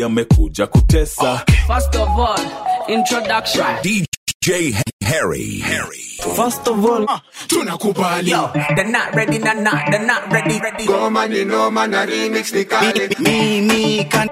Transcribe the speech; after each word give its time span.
yamekuja 0.00 0.66
kutesa 0.66 1.42
First 1.66 1.94
of 1.96 2.08
all, 2.18 2.40
introduction. 2.88 3.66
DJ 3.82 4.74
Harry. 5.04 5.58
Harry. 5.60 6.02
First 6.36 6.68
of 6.68 6.84
all, 6.84 7.06
tunakubali 7.48 8.30
yo, 8.30 8.50
they're 8.76 8.84
not 8.90 9.14
ready, 9.14 9.38
they're 9.38 9.60
not, 9.62 9.90
they're 9.90 10.06
not 10.06 10.32
ready, 10.32 10.60
ready. 10.60 10.86
goma 10.86 11.26
ni 11.28 11.44
noma 11.44 11.86
na 11.86 12.04
remix 12.06 12.52
ni 12.52 12.64
kali 12.64 13.08
Mimi 13.18 14.04
kan 14.04 14.28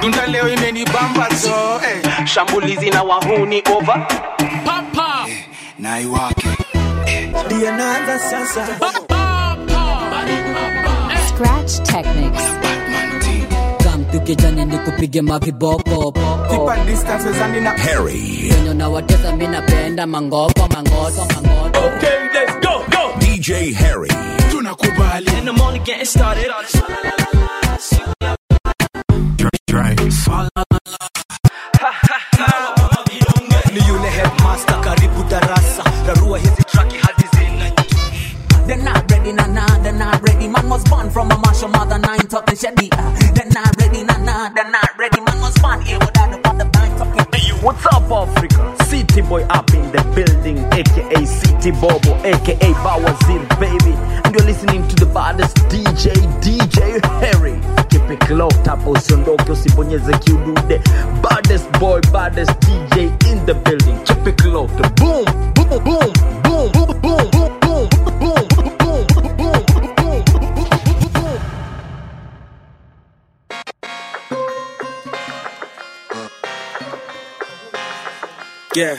tunda 0.00 0.26
leo 0.26 0.48
imenibamba 0.48 1.30
so 1.36 1.80
eh. 1.84 2.26
shambulizi 2.26 2.90
na 2.90 3.02
wahuni 3.02 3.62
over 3.76 4.06
Papa. 4.64 5.26
na 5.78 6.00
iwake 6.00 6.48
ndio 7.46 7.70
naanza 7.76 8.18
sasa. 8.18 8.66
Scratch 11.28 11.82
Technics. 11.82 12.42
Come 14.24 14.36
tukijani 14.36 14.64
ni 14.64 14.78
kupige 14.78 15.22
maviboko 15.22 16.12
Keep 16.48 16.86
distances 16.86 17.36
and 17.40 17.56
in 17.56 17.66
a 17.66 17.70
Harry. 17.78 18.50
Wenye 18.50 18.74
na 18.74 18.88
watesa 18.88 19.36
mi 19.36 19.46
napenda 19.46 20.06
mangoko 20.06 20.68
mangoto 20.68 21.26
mangoto 21.34 21.80
Okay, 21.86 22.28
let's 22.32 22.66
go, 22.66 22.84
go. 22.90 23.12
DJ 23.20 23.74
Harry. 23.74 24.08
tunakubali 24.50 25.38
in 25.38 25.44
the 25.44 25.52
morning 25.52 25.82
getting 25.84 26.06
started 26.06 26.50
Ni 33.72 33.80
yule 33.88 34.08
headmaster 34.10 34.80
karibu 34.80 35.22
darasa, 35.30 35.82
rarua 36.06 36.38
hizi 36.38 36.62
traki 36.72 36.96
hadi 36.98 37.24
zina 37.36 37.70
They're 38.66 38.82
not 38.82 39.10
ready, 39.10 39.32
nah, 39.32 39.46
nah, 39.46 39.66
they're 39.82 39.92
not 39.92 40.22
ready. 40.28 40.48
Man 40.48 40.68
was 40.70 40.84
born 40.84 41.10
from 41.10 41.30
a 41.30 41.36
martial 41.38 41.68
mother, 41.68 41.98
nine 41.98 42.26
talking 42.28 42.56
shady. 42.56 42.88
Uh, 42.92 43.12
they're 43.34 43.50
not 43.52 43.76
ready, 43.80 44.02
nah, 44.04 44.13
they're 44.34 44.70
not 44.70 44.98
ready. 44.98 45.20
Man 45.20 45.40
was 45.40 45.56
born 45.58 45.80
here 45.80 45.98
without 45.98 46.30
the 46.30 46.38
father, 46.42 46.68
nine 46.74 46.98
talking 46.98 47.62
What's 47.62 47.86
up, 47.86 48.10
Africa? 48.10 48.76
City 48.84 49.22
boy 49.22 49.42
up 49.44 49.72
in 49.72 49.90
the 49.92 50.02
building, 50.12 50.58
aka 50.74 51.24
City 51.24 51.70
Bobo, 51.70 52.12
aka 52.26 52.72
Bawazir, 52.82 53.48
baby. 53.60 53.94
And 54.24 54.34
you're 54.34 54.44
listening 54.44 54.86
to 54.88 54.96
the 54.96 55.06
baddest 55.06 55.56
DJ, 55.70 56.12
DJ 56.42 57.00
Harry. 57.22 57.60
Keep 57.90 58.10
it 58.10 58.30
locked 58.30 58.68
up, 58.68 58.80
usiondoke, 58.80 59.48
usibonyeze 59.48 60.12
kiudude. 60.24 60.82
Baddest 61.22 61.70
boy, 61.78 62.00
baddest 62.12 62.50
DJ 62.60 63.06
in 63.30 63.46
the 63.46 63.54
building. 63.54 63.98
Keep 64.04 64.26
it 64.26 64.44
locked. 64.44 64.76
Boom, 64.96 65.24
boom, 65.54 65.84
boom, 65.84 66.43
Yeah. 78.74 78.98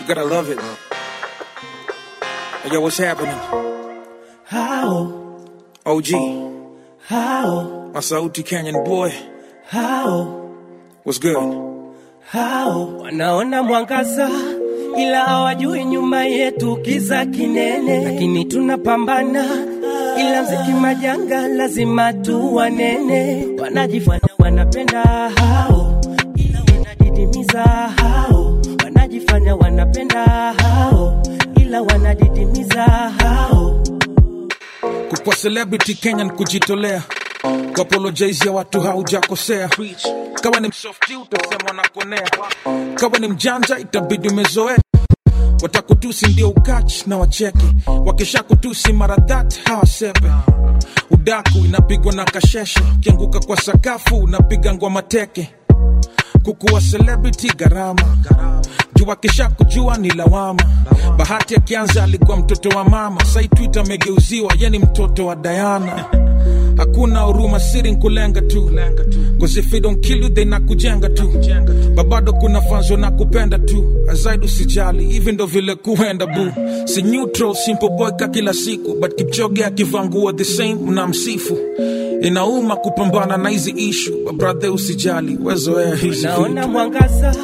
You 0.00 0.06
gotta 0.06 0.24
love 0.24 0.48
it. 0.50 0.58
Hey, 2.62 2.72
yo, 2.72 2.80
what's 2.80 2.96
happening? 2.98 3.36
How, 4.44 5.12
OG. 5.86 6.08
how, 7.06 7.90
My 7.94 8.00
Sauti 8.00 8.44
Canyon 8.44 8.82
boy. 8.84 9.12
how, 9.66 10.24
What's 11.04 11.18
good? 11.18 11.36
how. 12.30 12.98
Wanaona 13.02 13.62
mwangaza 13.62 14.30
ila 14.98 15.24
hawajui 15.24 15.84
nyuma 15.84 16.24
yetu 16.24 16.76
kiza 16.76 17.26
kinene, 17.26 18.04
lakini 18.04 18.44
tunapambana 18.44 19.44
ila 20.20 20.42
mziki 20.42 20.72
majanga 20.72 21.48
lazima 21.48 22.12
tuwanene. 22.12 23.46
Wanajifanya 23.62 24.28
wanapenda 24.38 25.02
hao, 25.30 25.89
wanadidimiza 27.20 27.62
hao. 27.96 28.58
Wanajifanya 28.84 29.54
wanapenda 29.56 30.24
hao, 30.52 31.22
ila 31.56 31.82
wanadidimiza 31.82 32.82
hao. 33.18 33.82
Kukwa 35.08 35.34
celebrity 35.34 35.94
Kenya 35.94 36.24
ni 36.24 36.30
kujitolea 36.30 37.02
kuapologize 37.74 38.44
ya 38.46 38.52
watu 38.52 38.80
haujakosea. 38.80 39.70
Kawa 40.42 40.60
ni 40.60 40.68
msofti 40.68 41.16
utasema 41.16 41.72
nakonea 41.82 42.28
kawa 42.94 43.18
ni 43.18 43.28
mjanja 43.28 43.78
itabidi 43.78 44.28
umezoea. 44.28 44.78
Watakutusi 45.62 46.26
ndio 46.26 46.48
ukach 46.48 47.06
na 47.06 47.16
wacheke. 47.18 47.66
Wakisha 48.06 48.42
kutusi 48.42 48.92
mara 48.92 49.16
that 49.16 49.64
hawasepe 49.64 50.30
udaku 51.10 51.58
inapigwa 51.58 52.12
na 52.12 52.24
kasheshe. 52.24 52.80
Ukianguka 52.96 53.40
kwa 53.40 53.56
sakafu 53.56 54.16
unapiga 54.16 54.74
ngwa 54.74 55.02
teke 55.02 55.54
kukuwa 56.42 56.80
celebrity 56.80 57.48
gharama. 57.56 58.02
Jua 58.96 59.16
kisha 59.16 59.48
kujua 59.48 59.96
ni 59.98 60.10
lawama. 60.10 60.62
Bahati 61.16 61.56
akianza 61.56 62.04
alikuwa 62.04 62.36
mtoto 62.36 62.68
wa 62.68 62.84
mama. 62.84 63.24
Sai 63.24 63.48
twitter 63.48 63.82
amegeuziwa 63.82 64.52
yeni 64.58 64.78
mtoto 64.78 65.26
wa 65.26 65.36
dayana 65.36 66.04
hakuna 66.80 67.20
huruma 67.20 67.60
siri 67.60 67.90
nkulenga 67.92 68.40
tu. 68.40 68.70
Cause 69.40 69.60
if 69.60 69.70
they 69.70 69.80
don't 69.80 70.00
kill 70.06 70.22
you 70.22 70.28
they 70.28 70.44
nakujenga 70.44 71.08
tu. 71.08 71.30
Babado 71.94 72.32
kuna 72.32 72.60
fanzo 72.60 72.96
na 72.96 73.10
kupenda 73.10 73.58
tu. 73.58 73.84
Azaidi 74.08 74.46
usijali 74.46 75.04
hivi 75.06 75.32
ndo 75.32 75.46
vile 75.46 75.74
kuenda 75.74 76.26
bu 76.26 76.52
si 76.84 77.02
neutral 77.02 77.54
simple 77.54 77.88
boy 77.88 78.10
ka 78.12 78.28
kila 78.28 78.52
siku. 78.54 78.94
But 79.00 79.14
kipchoge 79.14 79.64
akivangua 79.64 80.32
the 80.32 80.44
same 80.44 80.74
mnamsifu 80.74 81.58
inauma 82.22 82.76
kupambana 82.76 83.36
na 83.36 83.48
hizi 83.48 83.70
ishu 83.70 84.12
babrathe 84.26 84.68
usijali 84.68 85.38
wezoea 85.44 85.94
hizi 85.94 86.26
naona 86.26 86.68
mwangaza 86.68 87.34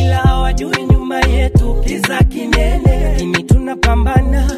ila 0.00 0.16
hawajui 0.16 0.86
nyuma 0.90 1.20
yetu. 1.20 1.76
Kiza 1.86 2.18
kinene, 2.24 3.00
lakini 3.04 3.42
tunapambana. 3.42 4.50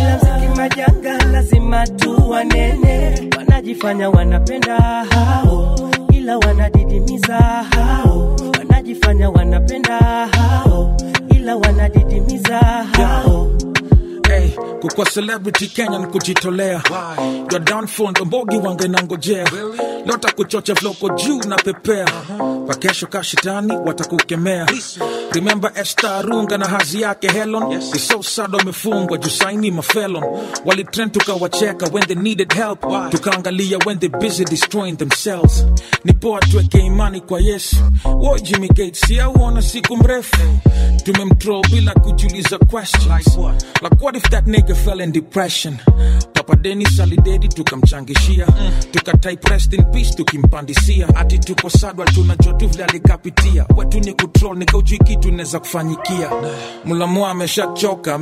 Ila 0.00 0.18
majanga 0.60 1.18
lazima 1.32 1.86
tu 1.86 2.30
wanene. 2.30 3.28
Wanajifanya 3.36 4.10
wanapenda 4.10 4.76
hao, 5.10 5.78
ila 6.12 6.38
wanadidimiza 6.38 7.36
hao. 7.70 8.36
Wanajifanya 8.58 9.30
wanapenda 9.30 9.98
hao, 10.26 10.96
ila 11.36 11.56
wanadidimiza 11.56 12.58
hao. 12.92 13.50
Hey, 14.40 14.50
kukwa 14.80 15.04
celebrity 15.06 15.66
Kenya 15.66 15.98
ni 15.98 16.06
kujitolea. 16.06 16.82
Your 17.52 17.60
downfall 17.64 18.10
ndo 18.10 18.24
mbogi 18.24 18.56
wange 18.56 18.88
nangojea. 18.88 19.50
Lota 20.06 20.32
kuchocha 20.32 20.74
vloko 20.74 21.08
juu 21.08 21.38
na 21.48 21.56
pepea. 21.56 22.08
Wakesho 22.68 23.06
kashitani 23.06 23.72
watakukemea. 23.76 24.66
Remember 25.32 25.72
Esther 25.74 26.22
Runga 26.22 26.58
na 26.58 26.66
hazi 26.66 27.00
yake 27.02 27.28
Helen? 27.28 27.70
Yes. 27.72 28.08
so 28.08 28.22
sad 28.22 28.54
wamefungwa 28.54 29.18
juu 29.18 29.70
mafelon 29.70 30.24
walitrend 30.64 31.12
tukawacheka 31.12 31.86
when 31.92 32.04
they 32.06 32.16
needed 32.16 32.52
help. 32.52 32.80
Tukaangalia 33.10 33.78
when 33.86 33.98
they 33.98 34.08
busy 34.08 34.44
destroying 34.44 34.96
themselves. 34.96 35.66
Ni 36.04 36.12
poa 36.12 36.40
tuweke 36.40 36.78
imani 36.78 37.20
kwa 37.20 37.40
Yesu. 37.40 37.76
Wo 38.04 38.38
Jimmy 38.38 38.68
Gates 38.68 39.10
yauona 39.10 39.62
siku 39.62 39.96
mrefu. 39.96 40.36
Tumemtro 41.04 41.62
bila 41.70 41.94
kujiuliza 41.94 42.58
questions. 42.58 43.36
Like 43.82 43.96
what 44.04 44.16
if 44.16 44.29
that 44.30 44.44
nigga 44.46 44.74
fell 44.76 45.00
in 45.00 45.12
depression. 45.12 45.78
Papa 46.34 46.56
Dennis 46.56 47.00
alidedi 47.00 47.48
tukamchangishia. 47.48 48.46
Tukatype 48.92 49.48
rest 49.50 49.72
in 49.72 49.84
peace 49.92 50.14
tukimpandisia. 50.14 51.08
Ati 51.16 51.38
tuko 51.38 51.70
sadwa 51.70 52.06
tunajua 52.06 52.52
tu 52.52 52.68
vile 52.68 52.84
alikapitia. 52.84 53.66
Wetu 53.76 54.00
ni 54.00 54.12
kutrol 54.12 54.56
nikaujui 54.58 54.98
kitu 54.98 55.28
inaweza 55.28 55.58
kufanyikia. 55.58 56.30
Mlamua 56.84 57.30
ameshachoka 57.30 58.14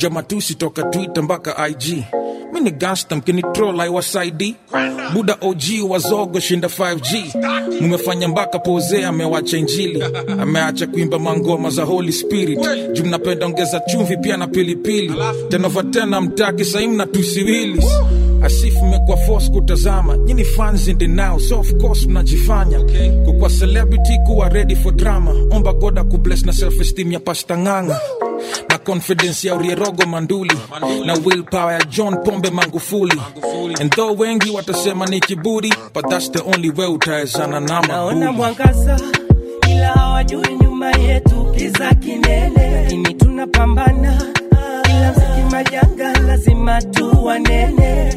jamatusi 0.00 0.54
toka 0.54 0.82
twitter 0.82 1.22
mpaka 1.22 1.68
ig 1.68 2.04
mi 2.52 2.60
ni 2.60 2.70
gangsta 2.70 3.16
mkinitrol 3.16 3.80
aiwasaidi 3.80 4.56
buda 5.14 5.36
og 5.40 5.56
wazogo 5.90 6.40
shinda 6.40 6.68
5g 6.68 7.24
mumefanya 7.80 8.28
mpaka 8.28 8.58
poze 8.58 9.04
amewacha 9.04 9.56
injili. 9.58 10.04
Ameacha 10.40 10.86
kuimba 10.86 11.18
mangoma 11.18 11.70
za 11.70 11.84
holy 11.84 12.12
spirit. 12.12 12.58
Juu 12.92 13.04
mnapenda 13.04 13.46
ongeza 13.46 13.80
chumvi 13.80 14.16
pia 14.16 14.36
na 14.36 14.46
pilipili. 14.46 15.14
Tenova 15.48 15.82
tena 15.82 16.20
mtaki 16.20 16.64
sahii 16.64 16.86
mna 16.88 17.06
tusiwilis 17.06 17.84
asifu 18.42 18.84
mmekuwa 18.84 19.16
force 19.16 19.50
kutazama. 19.50 20.16
Nyini 20.16 20.44
fans 20.44 20.88
in 20.88 20.98
the 20.98 21.06
now 21.06 21.38
so 21.38 21.60
of 21.60 21.72
course 21.80 22.06
mnajifanya. 22.06 22.78
Kukwa 23.24 23.48
celebrity 23.50 24.18
kuwa 24.26 24.48
ready 24.48 24.76
for 24.76 24.92
drama. 24.94 25.30
Omba 25.50 25.72
goda 25.72 26.04
kubless 26.04 26.44
na 26.46 26.52
self 26.52 26.80
esteem 26.80 27.12
ya 27.12 27.20
pasta 27.20 27.58
nganga. 27.58 28.00
Na 28.68 28.78
confidence 28.78 29.48
ya 29.48 29.54
urierogo 29.54 30.06
manduli. 30.06 30.54
Na 31.06 31.14
willpower 31.24 31.72
ya 31.74 31.84
john 31.84 32.16
pombe 32.24 32.50
mangufuli 32.50 33.20
and 33.80 33.90
though 33.94 34.20
wengi 34.20 34.50
watasema 34.50 35.06
ni 35.06 35.20
kiburi 35.20 35.72
but 35.94 36.08
that's 36.08 36.30
the 36.32 36.38
only 36.54 36.70
way 36.70 36.86
utawezana 36.86 37.60
na 37.60 37.80
naona 37.80 38.32
mwangaza 38.32 39.00
ila 39.70 39.86
hawajui 39.88 40.56
nyuma 40.62 40.90
yetu 40.96 41.46
kiza 41.56 41.94
kinene, 41.94 42.70
lakini 42.74 43.14
tunapambana 43.14 44.22
Kila 45.00 45.12
mziki 45.12 45.42
majanga 45.50 46.12
lazima 46.12 46.82
tu 46.82 47.24
wanene. 47.24 48.12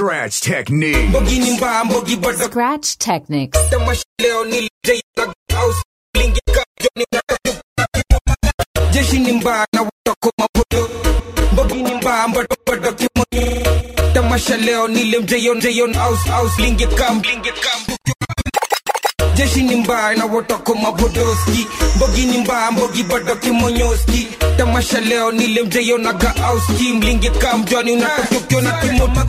Scratch 0.00 0.40
Technique. 0.40 1.10
Scratch 2.44 2.98
Techniques. 2.98 3.60
tamasha 14.30 14.56
leo 14.56 14.88
nile 14.88 15.18
mjeyonjeyonlingekam 15.18 17.22
jeshi 19.34 19.62
ni 19.62 19.76
mbaya 19.76 20.14
na 20.16 20.24
wotoko 20.24 20.74
mabodoski 20.74 21.66
mbogi 21.96 22.26
ni 22.26 22.38
mbaya 22.38 22.70
mbogi 22.70 23.02
badoki 23.02 23.50
monyoski 23.50 24.28
tamasha 24.56 25.00
leo 25.00 25.32
nile 25.32 25.62
mjeyonaga 25.62 26.34
auski 26.44 26.92
mlingekam 26.92 27.64
jwani 27.64 27.92
unatokyona 27.92 28.72
kimoto 28.72 29.20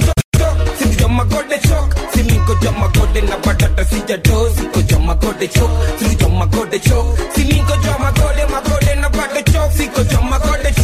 magode 1.10 1.60
chok 1.60 1.96
simi 2.14 2.34
koja 2.48 2.72
na 3.28 3.38
batata 3.38 3.86
sijado 3.86 4.50
sikoja 4.56 5.00
magode 5.00 5.48
chok. 5.48 5.72
Sikoja 7.36 7.98
magode 8.00 8.46
magode 8.46 8.96
na 8.96 9.10
bado 9.10 9.42
chok. 9.52 9.72
Sikoja 9.78 10.22
magode 10.22 10.72
chok. 10.76 10.81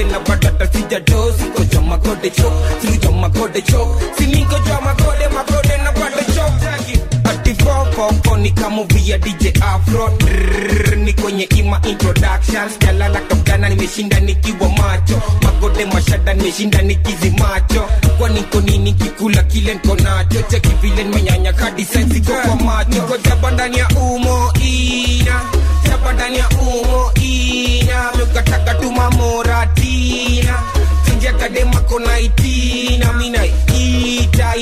Body 0.00 0.12
never 0.12 0.36
got 0.36 0.58
to 0.58 0.66
see 0.72 0.84
the 0.84 1.00
doors. 1.00 1.36
Go 1.36 1.64
jump 1.64 1.88
my 1.88 1.98
god 1.98 2.22
they 2.22 2.30
choke. 2.30 2.54
Through 2.80 2.96
jump 3.00 3.16
my 3.16 3.28
god 3.28 3.52
they 3.52 3.60
choke. 3.60 4.00
See 4.16 4.32
me 4.32 4.46
go 4.48 4.56
jump 4.64 4.84
my 4.84 4.94
god 4.96 5.20
they 5.20 5.28
my 5.28 5.44
god 5.44 5.64
they 5.64 5.76
never 5.76 6.00
got 6.00 6.24
to 6.24 6.30
ni 8.40 8.50
kama 8.50 8.84
via 8.84 9.18
DJ 9.18 9.46
Afro 9.60 10.12
ni 10.96 11.12
kwenye 11.12 11.44
ima 11.44 11.80
introductions. 11.88 12.78
Jalala 12.78 13.20
kapjana 13.20 13.68
nimeshinda 13.68 14.20
nikiwa 14.20 14.68
macho. 14.68 15.22
Magode 15.42 15.84
mashada 15.84 16.34
nimeshinda 16.34 16.82
nikizi 16.82 17.30
macho 17.30 17.88
kwa 18.18 18.28
niko 18.28 18.60
nini 18.60 18.92
kikula 18.92 19.42
kile 19.42 19.74
niko 19.74 19.94
nacho. 19.96 20.42
Cheki 20.42 20.68
vile 20.68 21.04
nimenyanya 21.04 21.52
kadi 21.52 21.84
sensi 21.84 22.20
kwa 22.20 22.36
kwa 22.42 22.56
macho. 22.56 22.90
Niko 22.90 23.16
jaba 23.16 23.50
ndani 23.50 23.78
ya 23.78 23.88
umo 23.88 24.52
ina. 24.64 25.40
Jaba 25.88 26.12
ndani 26.12 26.38
ya 26.38 26.48
umo 26.48 27.12
ina. 27.14 28.10
Mekataka 28.18 28.74
tumamoratina 28.74 30.54
tinja 31.04 31.04
chinja 31.04 31.32
kademako 31.32 31.98
naitina 31.98 33.12
mina 33.12 33.44
ita 33.46 34.54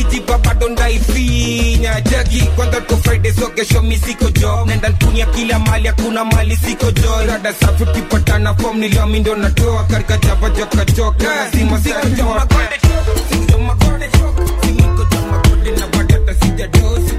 Kiti 0.00 0.20
baba 0.20 0.54
donda 0.54 0.88
ifinya 0.90 2.00
jagi 2.00 2.40
kwanza 2.56 2.80
tuko 2.80 2.96
Friday 3.02 3.32
so 3.32 3.48
kesho 3.50 3.82
mi 3.82 3.96
siko 3.98 4.30
jo 4.30 4.64
nenda 4.66 4.88
ntunia 4.88 5.26
kila 5.26 5.58
mali 5.58 5.88
hakuna 5.88 6.24
mali 6.24 6.56
siko 6.56 6.90
jo 6.90 7.26
rada 7.26 7.52
safi 7.52 7.84
kipatana 7.86 8.54
form 8.54 8.78
niliomi 8.78 9.20
ndo 9.20 9.36
natoa 9.36 9.84
karika 9.84 10.16
chapa 10.18 10.50
joka 10.50 10.84
joka 10.84 11.50
sima 11.52 11.80
siko 11.80 12.08
job 12.16 12.52
Sindo 13.30 13.58
makode 13.58 14.08
choko 14.08 14.42
Simiko 14.66 15.04
job 15.04 15.24
makode 15.30 15.70
na 15.70 15.86
badata 15.86 16.34
sijadosi 16.34 17.14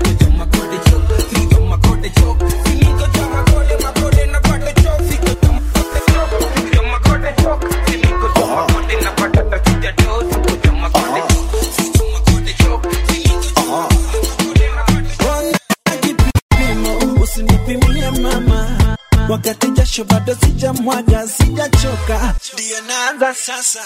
jasho 19.91 20.03
bado 20.05 20.35
sijamwaga 20.35 21.27
sijachoka. 21.27 22.35
Ndio 22.53 22.77
naanza 22.87 23.33
sasa. 23.33 23.79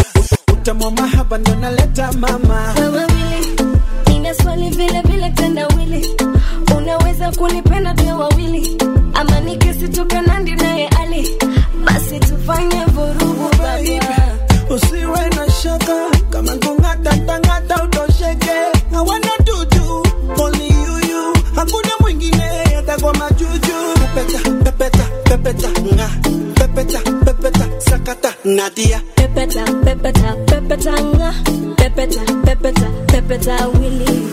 Utamwa 0.53 0.91
mahaba 0.91 1.37
ndio 1.37 1.55
naleta 1.55 2.11
mama. 2.11 2.73
Wawili 2.77 3.55
nina 4.07 4.33
swali 4.33 4.69
vile 4.69 5.01
vile 5.01 5.29
tendawili 5.29 6.07
unaweza 6.77 7.31
kunipenda 7.31 7.93
vya 7.93 8.15
wawili? 8.15 8.77
Ama 9.13 9.39
nikisitoka 9.39 10.21
nandi 10.21 10.51
naye 10.51 10.87
ali? 10.87 11.29
Basi 11.85 12.19
tufanye 12.19 12.85
vurugu 12.85 13.49
baba 13.57 13.79
usiwe 14.69 15.29
na 15.35 15.51
shaka. 15.51 15.95
Kama 16.29 16.51
kungatatangata 16.55 17.44
nadia. 28.55 29.01
Pepeta 29.15 29.63
pepeta 29.83 30.29
pepeta 30.47 30.93
nga 31.15 31.29
pepeta 31.77 32.23
pepeta 32.45 32.87
pepeta 33.11 33.67
wili 33.67 34.24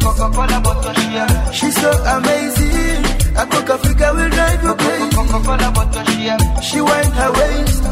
Coca 0.00 0.30
Cola 0.34 0.60
bottle, 0.60 0.94
she 0.94 1.58
She's 1.58 1.76
so 1.80 1.90
amazing. 2.16 3.04
A 3.36 3.46
Coca 3.46 3.74
Africa 3.74 4.12
will 4.14 4.30
drive 4.30 4.62
you 4.62 4.74
crazy. 4.74 5.16
Coca 5.16 5.38
Cola 5.44 5.70
bottle, 5.72 6.04
She 6.06 6.68
she 6.68 6.80
wind 6.80 7.12
her 7.14 7.32
waist. 7.32 7.82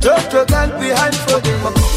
Jojo 0.00 0.46
can't 0.46 0.80
be 0.80 0.88
hand 0.88 1.14
for 1.14 1.40
this. 1.40 1.93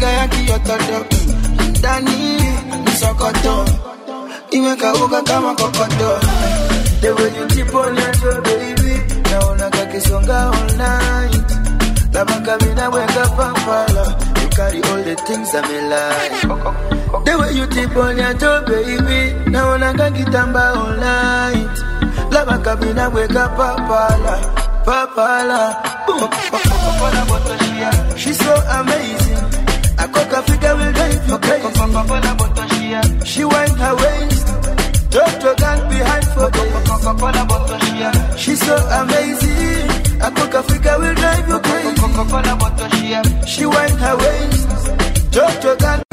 kiototo 0.00 1.06
ndani 1.78 2.42
msokoto 2.86 3.64
imekauka 4.50 5.22
kama 5.22 5.54
kokoto 5.54 6.20
the 7.00 7.10
way 7.12 7.30
you 7.38 7.46
keep 7.48 7.74
on 7.74 7.94
your 7.96 8.12
toe 8.12 8.40
baby. 8.42 9.00
Naona 9.30 9.70
kakisonga 9.70 10.50
all 10.50 10.76
night. 10.76 11.52
Kama 12.12 12.40
kamina 12.40 12.88
weka 12.90 13.28
papala 13.36 14.16
you 14.42 14.48
carry 14.48 14.82
all 14.82 15.02
the 15.04 15.14
things 15.26 15.54
I'm 15.54 15.68
like. 15.90 17.24
The 17.24 17.38
way 17.38 17.52
you 17.54 17.66
tip 17.66 17.96
on 17.96 18.16
your 18.16 18.34
toe 18.34 18.62
baby. 18.66 19.50
Naona 19.50 19.92
kakitamba 19.92 20.74
all 20.76 20.96
night. 20.96 21.78
Laba 22.32 22.58
kamina 22.58 23.08
weka 23.10 23.48
papala 23.56 24.38
papala 24.84 25.76
She's 28.16 28.38
so 28.38 28.54
amazing. 28.70 29.25
She 33.36 33.44
wind 33.44 33.76
her 33.76 33.94
waist 33.94 34.46
Toto 35.10 35.54
gang 35.56 35.88
behind 35.90 36.24
for 36.34 36.50
days. 36.50 38.40
She's 38.40 38.60
so 38.60 38.76
amazing. 38.76 39.88
I 40.20 40.30
cook 40.36 40.54
Africa 40.54 40.96
will 40.98 41.14
drive 41.14 41.48
you 41.48 41.58
crazy. 41.60 41.96
She 43.46 43.64
wind 43.66 43.98
her 44.04 44.16
waist. 44.16 44.68
Toto 45.32 45.76
gang 45.76 45.78
behind 45.78 46.05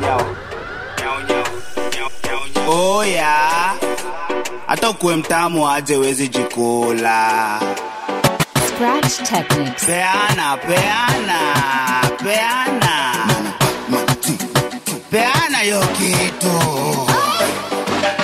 Nyao 0.00 0.16
nyao. 0.18 0.26
Nyao 1.00 1.20
nyao. 1.28 1.44
Nyao 2.24 2.40
nyao. 2.56 3.04
Yeah. 3.04 3.74
Hata 4.66 4.90
ukuwe 4.90 5.16
mtamu 5.16 5.68
aje 5.70 5.96
wezi 5.96 6.28
jikula. 6.28 7.60
Scratch 8.68 9.28
Techniques. 9.30 9.84
Peana, 9.86 10.56
peana, 10.56 11.38
peana. 12.24 13.14
Peana 15.10 15.62
yo 15.62 15.80
kitu. 15.80 16.50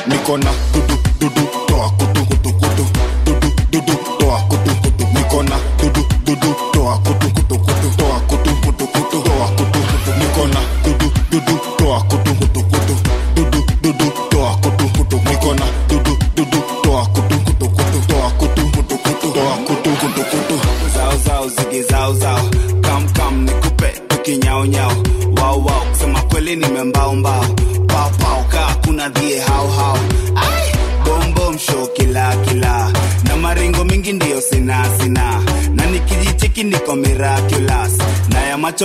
niko 0.06 0.38
na 0.38 0.50
dudu 0.72 0.98
dudu 1.20 1.48
toa 1.66 1.90
kutu 1.90 2.26
kutu 2.26 2.52
kutu 2.52 2.86
dudu 3.24 3.52
dudu 3.70 3.94
toa 4.18 4.40
kutu 4.40 4.74
kutu 4.74 5.06
niko 5.14 5.42
na 5.42 5.56
dudu 5.82 6.04
dudu 6.24 6.54
toa 6.72 6.98
kutu 6.98 7.14
kutu 7.14 7.14
kutu 7.14 7.19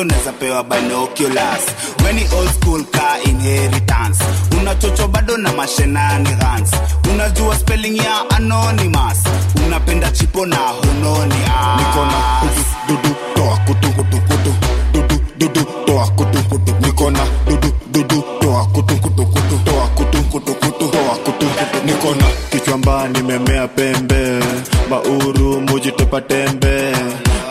Na 0.03 0.13
ya 0.25 0.31
pewa 0.33 0.63
binoculars. 0.63 1.65
Weni 2.03 2.23
old 2.37 2.49
school 2.49 2.83
ka 2.91 3.17
inheritance. 3.23 4.19
Unachocho 4.59 5.07
bado 5.07 5.37
na 5.37 5.51
mashenanigans. 5.53 6.71
Unajua 7.13 7.55
spelling 7.55 7.97
ya 7.97 8.29
anonymous. 8.29 9.23
Unapenda 9.65 10.11
chipo 10.11 10.45
na 10.45 10.57
hunoni 10.57 11.35
ah. 11.47 11.77
niko 11.77 12.05
na 12.05 12.41
dudu 12.87 13.15
toa 13.35 13.57
kutu 13.57 13.89
kutu 13.89 14.17
kutu 14.21 14.53
dudu 14.93 15.19
dudu 15.37 15.65
toa 15.85 16.07
kutu 16.07 16.43
kutu 16.49 16.75
niko 16.81 17.11
na 17.11 17.19
dudu 17.47 17.71
dudu 17.91 18.23
toa 18.41 18.65
kutu 18.65 18.95
kutu 18.95 19.25
kutu 19.25 19.59
toa 19.65 19.87
kutu 19.87 20.23
kutu 20.23 20.53
kutu 20.55 20.87
toa 20.91 21.15
kutu 21.25 21.45
kutu 21.45 21.85
niko 21.85 22.15
na 22.15 22.25
kichwa 22.51 22.77
mbaya 22.77 23.07
nimemea 23.07 23.67
pembe 23.67 24.39
bauru 24.89 25.61
mujitupa 25.61 26.21
tembe 26.21 26.91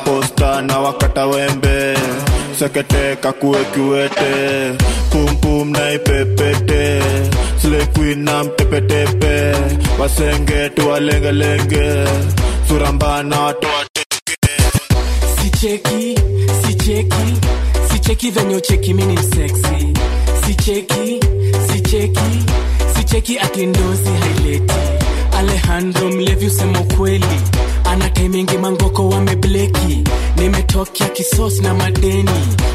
posta 0.04 0.62
na 0.62 0.78
wakata 0.80 1.26
wembe 1.26 1.94
sekete 2.58 3.16
kakue 3.20 3.64
kiwete 3.75 4.73
pumpum 5.11 5.70
naipepete 5.70 7.02
na 8.14 8.44
mtepetepe 8.44 9.54
wasenge 9.99 10.68
tuwalengelenge 10.70 12.04
surambana 12.68 13.40
watoa 13.40 13.84
sicheki 15.42 16.18
sicheki 16.66 17.34
sicheki 17.92 18.30
venye 18.30 18.56
ucheki 18.56 18.94
mini 18.94 19.12
mseksi 19.12 19.94
sicheki 20.46 21.20
sicheki 21.73 22.44
sicheki 22.96 23.38
akindozi 23.38 24.11
haileti. 24.20 24.75
Alejandro 25.38 26.08
mlevi 26.08 26.46
usema 26.46 26.80
ana 27.84 28.11
taimingi 28.11 28.58
mangoko 28.58 29.08
wamebleki 29.08 29.74
nimetokea 30.75 31.09
kisosi 31.09 31.62
na 31.62 31.75
madeni. 31.75 32.31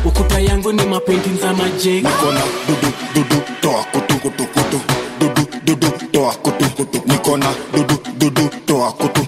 Ukuta 0.05 0.39
yangu 0.39 0.71
ni 0.73 0.85
mapendi 0.85 1.29
za 1.41 1.53
majeki. 1.53 2.07
Nikona 2.07 2.41
dudu 2.67 2.93
dudu 3.15 3.41
toa 3.61 3.83
kutu 3.83 4.15
kutu 4.19 4.45
kutu. 4.45 4.81
Dudu 5.19 5.47
dudu 5.63 5.91
toa 6.11 6.33
kutu 6.33 6.69
kutu. 6.69 7.01
Nikona 7.05 7.45
dudu 7.73 7.97
dudu 8.17 8.49
toa 8.65 8.91
kutu 8.91 9.18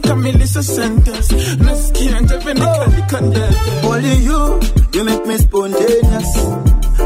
kamilisa 0.00 0.62
sentence 0.62 1.34
nasikia 1.58 2.20
njeve 2.20 2.54
nikalika 2.54 3.20
ndeve 3.20 3.56
Only 3.88 4.24
you, 4.24 4.60
you 4.94 5.04
make 5.04 5.26
me 5.26 5.38
spontaneous. 5.38 6.36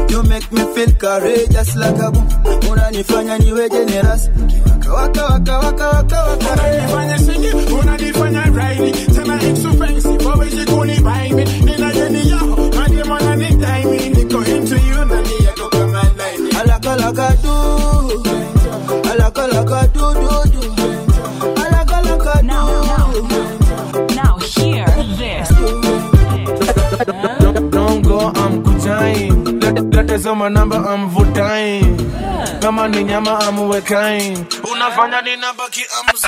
You 0.09 0.23
make 0.23 0.51
me 0.51 0.61
feel 0.75 0.91
courageous 0.93 1.75
like 1.75 1.99
a 1.99 2.11
boom. 2.11 2.27
Unanifanya 2.71 3.37
niwe 3.37 3.69
generous. 3.69 4.29
Waka 4.95 5.23
waka 5.25 5.57
waka 5.59 5.87
waka 5.89 6.23
waka. 6.23 6.53
unanifanya 6.53 7.17
singi 7.19 7.73
unanifanya 7.81 8.41
raini 8.41 8.91
tena 8.91 9.43
expensive 9.43 10.25
wawezi 10.25 10.65
kunibaimi 10.65 11.43
nina 11.45 11.93
deni 11.93 12.29
yao 12.29 12.57
mademona 12.79 13.35
ni 13.35 13.55
daimi 13.55 14.09
niko 14.09 14.37
into 14.45 14.75
you 14.75 15.05
na 15.05 15.21
ni 15.21 15.45
yako 15.45 15.69
kama 15.69 16.03
laini 16.17 16.49
Alakalakadu, 16.61 17.49
alakalakadu, 17.49 18.42
Letezoma 30.33 30.49
manamba 30.49 30.89
amvutai. 30.89 31.85
Kama 32.59 32.87
ni 32.87 33.03
nyama, 33.03 33.39
amwekai. 33.39 34.37
Unafanya 34.71 35.21
ninabaki, 35.21 35.81
I'm 35.81 36.09
Ase 36.15 36.27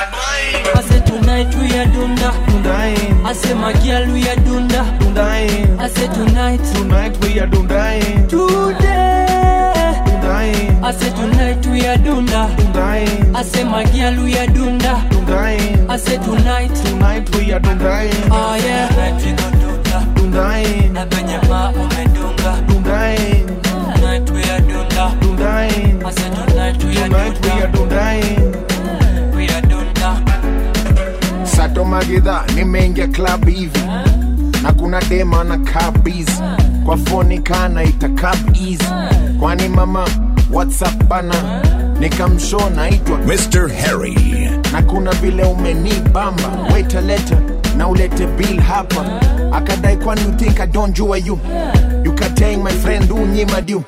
I 0.76 0.82
say 0.82 1.00
tonight 1.06 1.56
we 1.56 1.78
are 1.78 1.86
dunda. 1.86 2.32
dundai, 2.46 2.96
ase 3.30 3.42
say 3.42 3.54
my 3.54 3.72
we 4.14 4.28
are 4.28 4.36
dunda. 4.36 4.84
dundai, 5.00 5.80
ase 5.82 5.94
say 5.96 6.08
tonight. 6.14 6.62
Tonight 6.74 7.18
we 7.24 7.40
are 7.40 7.48
dundain. 7.48 8.28
Today. 8.28 9.26
Dundain. 10.06 10.84
I 10.84 10.92
say 10.92 11.10
tonight 11.10 11.66
we 11.66 11.86
are 11.88 11.98
dunda. 11.98 12.48
dundai, 12.58 13.06
ase 13.36 13.52
say 13.52 13.64
my 13.64 13.84
we 13.94 14.38
are 14.38 14.48
dunda. 14.48 15.02
dundai, 15.10 15.90
ase 15.90 16.04
say 16.04 16.18
tonight. 16.18 16.76
Tonight 16.76 17.36
we 17.36 17.52
are 17.54 17.60
dundain. 17.60 18.14
Oh 18.32 18.56
yeah. 18.56 18.88
Tonight 18.90 19.26
we 19.26 19.32
go 19.32 19.50
dunda. 19.62 19.98
Dundain. 20.16 20.94
Na 20.94 21.06
penye 21.06 21.40
ma 21.50 21.72
umedunga. 21.72 22.52
Dundain. 22.68 23.35
I 26.08 26.12
say 26.12 26.30
tonight 26.30 26.84
we 26.84 26.94
Tonight 26.94 27.42
we 27.44 27.50
are 27.50 27.72
dundain. 27.72 29.36
We 29.36 29.48
are 29.50 29.62
dunda. 29.62 31.46
sato 31.48 31.86
magidha 31.86 32.44
nimeingia 32.56 33.08
club 33.08 33.46
hivi 33.46 33.80
na 34.64 34.74
kuna 34.74 35.02
dema 35.02 35.44
na 35.44 35.58
kabiz 35.58 36.28
kwa 36.86 36.98
foni 36.98 37.40
kana 37.40 37.84
ita 37.84 38.10
cab 38.10 38.38
easy 38.56 38.86
kwani 39.40 39.70
mama 39.70 40.08
whatsapp 40.52 41.04
bana 41.04 41.62
nikamsho 42.00 42.70
naitwa 42.76 43.18
Mr. 43.18 43.70
Harry. 43.70 44.16
na 44.74 44.82
kuna 44.82 45.12
vile 45.12 45.44
umenibamba 45.44 46.50
weta 46.74 47.02
leta 47.02 47.38
na 47.78 47.88
ulete 47.88 48.28
bill 48.28 48.60
hapa 48.62 49.06
akadai 49.54 49.98
kwani 49.98 50.22
I 50.60 50.66
don't 50.68 50.96
jua 50.96 51.18
you 51.18 51.40
my 52.64 52.72
friend 52.72 53.12
unyima 53.12 53.62
du 53.62 53.84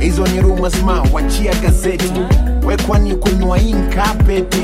hizo 0.00 0.26
ni 0.26 0.40
rumors 0.40 0.82
ma 0.82 1.02
wachia 1.12 1.54
gazeti 1.54 2.12
we 2.66 2.76
kwani 2.76 3.14
kunywa 3.16 3.58
inkapeti 3.58 4.62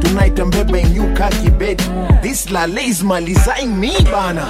tunaita 0.00 0.44
mbebe 0.44 0.84
nyuka 0.84 1.28
kibeti 1.28 1.90
this 2.22 2.50
lale 2.50 2.84
is 2.84 3.02
malizaing 3.02 3.66
me 3.66 3.92
bana 4.12 4.46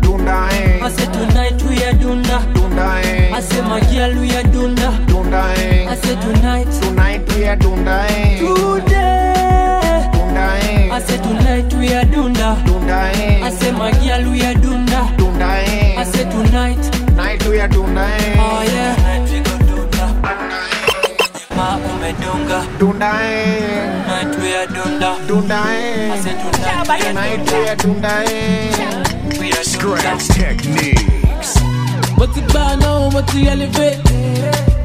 dunda 0.00 0.48
eh. 0.52 0.84
ase 0.84 1.06
tonight 1.06 1.62
we 1.62 1.84
are 1.84 1.94
dunda. 1.98 2.38
dunda 2.54 3.00
eh. 3.02 3.34
ase 3.36 3.54
girl 3.92 4.20
we 4.20 4.36
are 4.36 4.48
dunda. 4.48 4.90
dunda 5.06 5.54
eh. 5.58 5.88
ase 5.92 6.16
tonight. 6.16 6.68
tonight 6.80 7.32
we 7.36 7.48
are 7.48 7.56
dunda 7.56 8.06
eh. 8.08 8.38
Today. 8.38 10.10
dunda 10.12 10.58
eh. 10.58 10.94
ase 10.94 11.18
tonight 11.18 11.74
we 11.74 11.94
are 11.94 12.04
dunda. 12.04 12.56
dunda 12.66 13.12
eh. 13.12 13.46
ase 13.46 13.70
girl 14.02 14.30
we 14.32 14.42
are 14.42 14.54
dunda. 14.54 15.16
dunda 15.16 15.58
eh. 15.64 15.98
ase 16.00 16.24
tonight. 16.24 17.03
night 17.16 17.46
we 17.46 17.60
are 17.60 17.68
tonight. 17.68 18.36
Oh 18.38 18.62
yeah. 18.62 18.96
Night 18.96 19.30
we 19.30 19.40
go 19.40 19.54
tonight. 19.66 19.94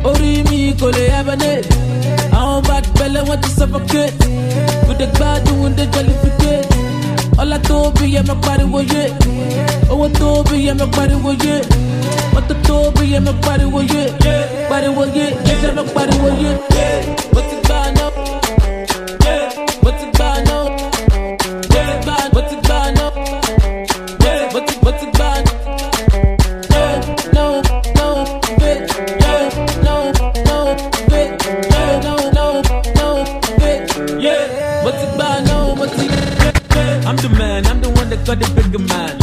Ori 0.04 0.44
mi 0.50 0.74
kole 0.80 1.04
ebene. 1.20 1.62
Àwọn 2.32 2.62
bad 2.68 2.86
belle 2.98 3.22
want 3.28 3.42
to 3.44 3.50
suffocate. 3.50 4.14
With 4.88 4.98
the 4.98 5.08
bad 5.20 5.44
doing 5.46 5.76
the 5.76 5.86
jollificate. 5.94 6.68
Ọlá 7.38 7.58
tó 7.68 7.92
bí 7.96 8.06
yẹ 8.16 8.22
mọ́ 8.28 8.82
yé. 8.94 9.04
Owó 9.92 10.08
tó 10.20 10.44
bí 10.50 10.58
yẹ 10.68 10.74
mọ́ 10.74 11.34
yé. 11.46 11.89
Matutubi, 12.34 13.20
nobody 13.24 13.66
will 13.66 13.86
get, 13.88 14.24
yeah. 14.26 14.70
Body 14.70 14.90
will 14.90 15.12
get, 15.12 15.34
yeah. 15.48 15.74
Will 16.22 16.36
get, 16.38 16.60
yeah. 16.76 17.16
What's 17.34 17.54
it 17.54 17.64
by 17.68 17.92
now? 17.94 18.12
Yeah. 19.26 19.54
Yeah. 21.74 22.00
Yeah. 24.22 24.52
Yeah. 26.72 27.00
No, 27.34 27.62
no, 27.98 28.08
bitch. 28.60 28.92
Yeah. 29.22 29.84
No, 29.84 30.12
no, 30.48 30.76
bitch. 31.12 31.72
Yeah. 31.72 32.02
No, 32.06 32.16
no, 32.98 33.08
bitch. 33.60 34.22
Yeah. 34.22 34.76
I'm 37.10 37.16
the 37.18 37.30
man. 37.38 37.66
I'm 37.68 37.82
the 37.82 37.90
one 37.90 38.10
that 38.10 38.26
got 38.26 38.40
the 38.40 38.48
bigger 38.56 38.80
man. 38.80 39.19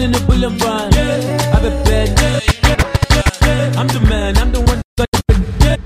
Fuck 0.00 0.06
in 0.06 0.12
the 0.12 0.20
bullet 0.26 0.52
van. 0.52 0.92
Yeah. 0.92 1.54
I've 1.54 1.62
been 1.62 1.84
bad. 1.84 2.08
Yeah. 2.20 3.80
I'm 3.80 3.86
the 3.88 4.00
man, 4.08 4.36
I'm 4.38 4.52
the 4.52 4.60
one 4.60 4.82
got 4.96 5.08
the 5.28 5.34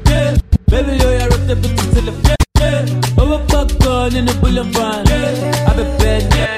yeah. 0.08 0.36
Baby, 0.68 0.96
yo, 1.02 1.08
I 1.10 1.28
rock 1.28 1.46
the 1.46 1.54
bitch 1.54 1.78
until 1.84 2.04
the. 2.06 2.36
Yeah. 2.58 3.18
Oh, 3.18 3.38
fuck 3.48 3.78
gun 3.78 4.16
in 4.16 4.26
the 4.26 4.34
bullet 4.34 4.66
van. 4.66 5.06
Yeah. 5.06 5.68
I've 5.68 5.76
been 5.76 5.98
bad. 5.98 6.22
Yeah. 6.34 6.54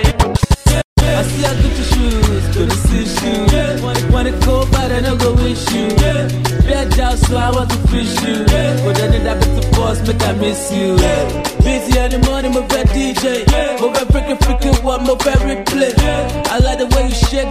I 1.18 1.22
see 1.22 1.44
I 1.44 1.54
got 1.54 1.62
your 1.62 1.86
shoes, 1.92 2.44
go 2.54 2.66
to 2.66 2.76
see 2.86 3.04
shoes. 3.04 3.52
Yeah. 3.52 3.80
Wanna, 3.82 4.12
wanna 4.12 4.32
go, 4.44 4.66
but 4.70 4.92
I 4.92 5.00
don't 5.00 5.18
go 5.18 5.32
with 5.34 5.72
you. 5.72 5.86
Yeah. 6.02 6.28
Bad 6.68 6.92
job, 6.92 7.16
so 7.18 7.36
I 7.36 7.50
want 7.50 7.70
to 7.70 7.78
fish 7.88 8.20
you. 8.22 8.44
Yeah. 8.52 8.84
But 8.84 8.96
then 8.96 9.24
that 9.24 9.40
bit 9.40 9.62
to 9.62 9.70
boss, 9.76 10.06
make 10.06 10.22
I 10.22 10.32
miss 10.32 10.72
you. 10.72 10.96
Yeah. 10.96 11.56
Busy 11.64 11.98
in 11.98 12.20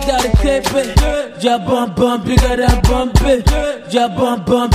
gotta 0.08 0.30
keep 0.42 0.66
it. 0.76 1.44
Ya 1.44 1.58
bump 1.58 1.96
bump, 1.96 2.26
you 2.28 2.36
gotta 2.38 2.82
bump 2.88 3.16
it. 3.22 3.46
Ya 3.94 4.08
bump 4.08 4.46
bump, 4.46 4.74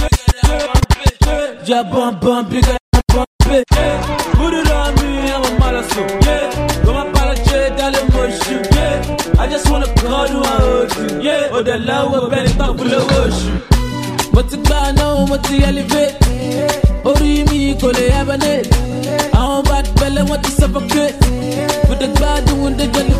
ya 1.66 1.82
bump 1.82 2.20
bump, 2.20 2.52
you 2.52 2.60
gotta 2.62 3.02
bump 3.08 3.28
it. 3.46 3.64
Put 3.68 4.54
it 4.54 4.70
on 4.70 4.94
me, 4.96 5.30
I'm 5.32 5.44
a 5.44 5.50
malasso. 5.60 6.02
Yeah, 6.26 6.84
go 6.84 6.92
my 6.94 7.10
palace, 7.12 7.44
darling, 7.78 8.08
mush. 8.14 8.50
Yeah, 8.74 9.40
I 9.42 9.46
just 9.48 9.68
wanna 9.70 9.92
call 9.96 10.26
you, 10.28 10.40
I 10.42 10.56
hold 10.64 10.96
you. 10.96 11.20
Yeah, 11.22 11.48
oh 11.52 11.62
the 11.62 11.78
love, 11.78 12.30
better 12.30 12.52
talk 12.58 12.76
with 12.78 12.90
the 12.90 13.00
worship. 13.12 13.66
mo 14.32 14.42
ti 14.42 14.56
gbà 14.56 14.80
náà 14.96 15.26
mo 15.28 15.36
ti 15.46 15.56
elevate 15.68 16.14
orí 17.08 17.32
mi 17.48 17.58
kò 17.80 17.88
lè 17.96 18.04
hibernate 18.16 18.70
àwọn 19.40 19.60
bad 19.68 19.86
belle 19.98 20.22
wọn 20.28 20.38
ti 20.44 20.50
suffocate 20.58 21.14
the 22.00 22.06
god 22.06 22.16
gbádùn 22.16 22.58
wọn 22.62 22.72
dé 22.78 22.84
jọlẹ. 22.94 23.19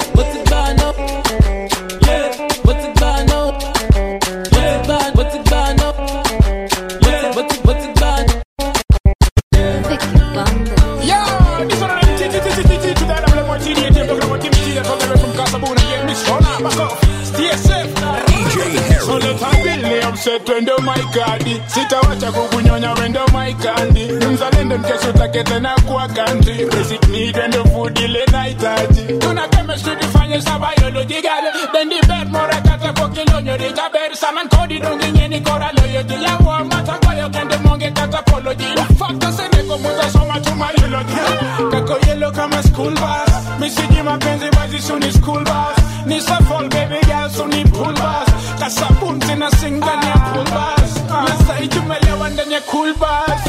Twende 20.45 20.71
umaikadi, 20.73 21.61
sitawacha 21.67 22.31
kukunyonya 22.31 22.93
wende 22.93 23.19
umaikandi, 23.19 24.05
mzalendo 24.33 24.77
mkesho 24.77 25.11
take 25.13 25.43
tena 25.43 25.75
kuwa 25.87 26.07
country, 26.07 26.65
basic 26.65 27.07
need 27.09 27.37
and 27.37 27.55
food 27.73 27.99
ile 27.99 28.25
nahitaji, 28.31 29.01
tuna 29.19 29.47
chemistry 29.47 29.95
tufanye 29.95 30.41
sa 30.41 30.59
biological, 30.59 31.43
bendi 31.73 31.95
bed 32.07 32.29
mora 32.31 32.61
kata 32.61 32.93
kwa 32.93 33.09
kilonyo 33.09 33.57
rika 33.57 33.89
bed, 33.89 34.13
saman 34.13 34.47
kodi 34.49 34.79
dongi 34.79 35.11
nyeni 35.11 35.41
kora 35.41 35.71
loyo. 35.71 36.03
Tuya 36.03 36.37
wa 36.45 36.63
mata 36.63 36.93
koyo 37.05 37.29
kende 37.29 37.57
monge 37.57 37.91
kata 37.91 38.21
polo 38.23 38.53
jilo, 38.53 38.83
fakta 38.99 39.31
seneko 39.33 39.77
muza 39.77 40.09
soma 40.11 40.39
tumarilo 40.39 41.03
jilo, 41.03 41.71
kako 41.71 42.07
yelo 42.07 42.31
kama 42.31 42.63
school 42.63 42.91
bus, 42.93 43.33
misiji 43.59 44.01
mapenzi 44.03 44.49
bazi 44.55 44.79
suni 44.79 45.11
school 45.11 45.43
bus, 45.43 46.05
nisa 46.05 46.35
fall 46.43 46.67
baby 46.69 46.99
girl 47.05 47.29
suni 47.29 47.63
pool 47.71 47.93
bus, 47.93 48.30
Kasabunti 48.71 49.35
na 49.35 49.49
sing 49.59 49.77
ndani 49.77 50.05
ya 50.07 50.17
pool 50.17 50.43
bus. 50.45 50.91
Nasa 51.09 51.59
itumelewa 51.63 52.29
ndani 52.29 52.53
ya 52.53 52.61
cool 52.61 52.93
bus. 52.93 53.41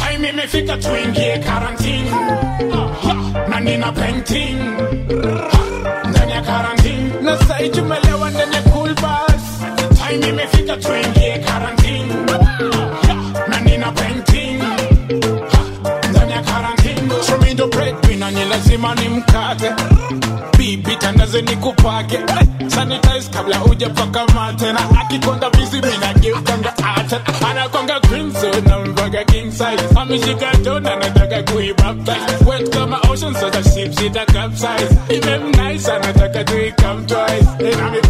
Time 0.00 0.28
imefika 0.28 0.76
tuingie 0.76 1.38
quarantine. 1.38 2.10
Na 3.48 3.60
nina 3.60 3.92
painting. 3.92 4.56
Ndani 6.10 6.32
ya 6.32 6.42
quarantine. 6.42 7.10
Nasa 7.22 7.60
itumelewa 7.62 8.30
ndani 8.30 8.54
ya 8.54 8.62
cool 8.62 8.94
bus. 8.94 9.42
Time 10.08 10.28
imefika 10.28 10.76
tuingie 10.76 11.38
quarantine. 11.38 12.14
Na 13.48 13.60
nina 13.60 13.92
painting. 13.92 14.62
Ndani 16.10 16.32
ya 16.32 16.42
quarantine. 16.42 17.10
So 17.26 17.38
mi 17.38 17.54
ndo 17.54 17.66
breadwinner, 17.68 18.32
ni 18.32 18.44
lazima 18.44 18.94
nimkate 18.94 19.72
bibi 20.58 20.96
tandaze 20.96 21.42
nikupake 21.42 22.18
sanitize 22.68 23.11
kabla 23.32 23.56
hujapaka 23.56 24.26
mate 24.34 24.72
na 24.72 25.00
akikonda 25.00 25.50
bizi 25.50 25.80
minageukanga 25.80 26.72
ata 26.96 27.20
anakwanga 27.50 28.00
green 28.00 28.30
zone 28.30 28.62
king 29.24 29.50
size. 29.50 29.82
Ameshika 29.96 30.50
tona 30.64 30.96
nataka 30.96 31.42
kuibaptize 31.42 32.44
wet 32.46 32.70
kama 32.70 32.98
ocean 33.10 33.34
sasa 33.34 33.62
ship 33.62 33.92
sita 33.94 34.24
capsize 34.26 34.88
anataka 35.92 36.44
tuikam 36.44 37.06
twice. 37.06 37.48
Inami 37.58 38.00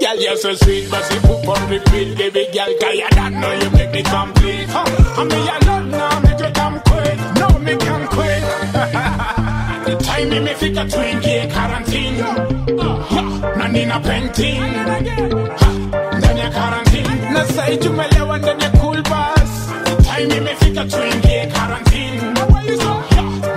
Girl, 0.00 0.16
you're 0.16 0.36
so 0.36 0.54
sweet, 0.54 0.90
but 0.90 1.04
you 1.12 1.20
poop 1.20 1.48
on 1.48 1.68
repeat. 1.68 2.16
Baby 2.16 2.48
girl, 2.52 2.72
cause 2.80 2.94
you 2.94 3.08
don't 3.10 3.40
know 3.40 3.52
you 3.52 3.70
make 3.70 3.92
me 3.92 4.02
complete. 4.02 4.68
Huh? 4.68 5.20
I 5.20 5.24
mean, 5.24 5.44
you 5.44 5.68
love 5.68 5.86
now, 5.86 6.20
make 6.20 6.40
you 6.40 6.52
come 6.52 6.80
quick. 6.80 7.18
No, 7.38 7.58
me 7.58 7.76
can 7.76 8.06
quit 8.08 8.42
The 9.90 9.96
time 10.04 10.28
me, 10.30 10.36
imefika 10.38 10.84
tuingie 10.84 11.52
quarantine 11.52 11.79
Ha, 11.79 11.79
na 13.90 14.00
painting. 14.00 14.60
Ndani 16.18 16.40
ya 16.40 16.50
quarantine. 16.50 17.08
Na 17.32 17.44
sai 17.46 17.76
tumelewa 17.76 18.38
ndani 18.38 18.62
ya 18.62 18.70
cool 18.70 19.02
bus. 19.02 19.50
Time 20.06 20.36
imefika 20.36 20.84
tuingie 20.84 21.46
quarantine. 21.46 22.22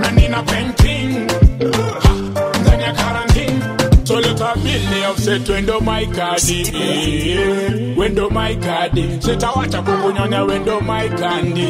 Na 0.01 0.11
nina 0.11 0.43
painting. 0.43 1.27
Ndani 2.61 2.83
ya 2.83 2.93
quarantine. 2.93 3.59
Toleta 4.03 4.55
bili 4.55 5.05
upset 5.11 5.49
wendo 5.49 5.79
my 5.81 6.05
kadi. 6.05 6.71
Wendo 7.97 8.29
my 8.29 8.55
kadi. 8.55 9.09
Sitawacha 9.19 9.81
kukunyonya 9.81 10.43
wendo 10.43 10.81
my 10.81 11.09
kandi. 11.09 11.67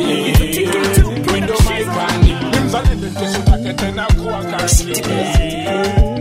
Wendo 1.33 1.55
my 1.69 1.83
kandi. 1.95 2.33
Mzalendo 2.65 3.07
tusitake 3.19 3.73
tena 3.73 4.05
kuwa 4.05 4.43
kandi 4.43 6.12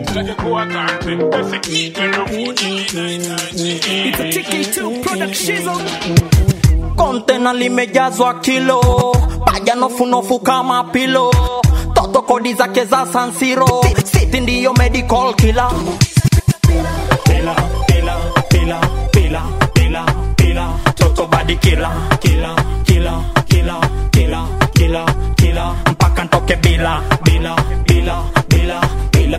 Kontena 6.96 7.52
limejazwa 7.52 8.34
kilo, 8.40 8.80
paja 9.46 9.74
nofunofu 9.74 10.38
kama 10.38 10.84
pilo, 10.84 11.30
toto 11.94 12.22
kodi 12.22 12.54
zake 12.54 12.84
za 12.84 13.06
Sansiro, 13.12 13.84
siti 14.04 14.40
ndiyo 14.40 14.72
medical 14.72 15.34
killer. 15.34 15.70
Pila, 16.66 17.54
pila, 17.86 18.16
pila, 18.48 18.80
pila, 24.72 25.06
pila, 25.36 25.74
mpaka 25.90 26.24
ntoke 26.24 26.56
bila, 26.56 27.00
bila, 27.24 27.56
bila, 27.86 28.22
bila 28.22 28.22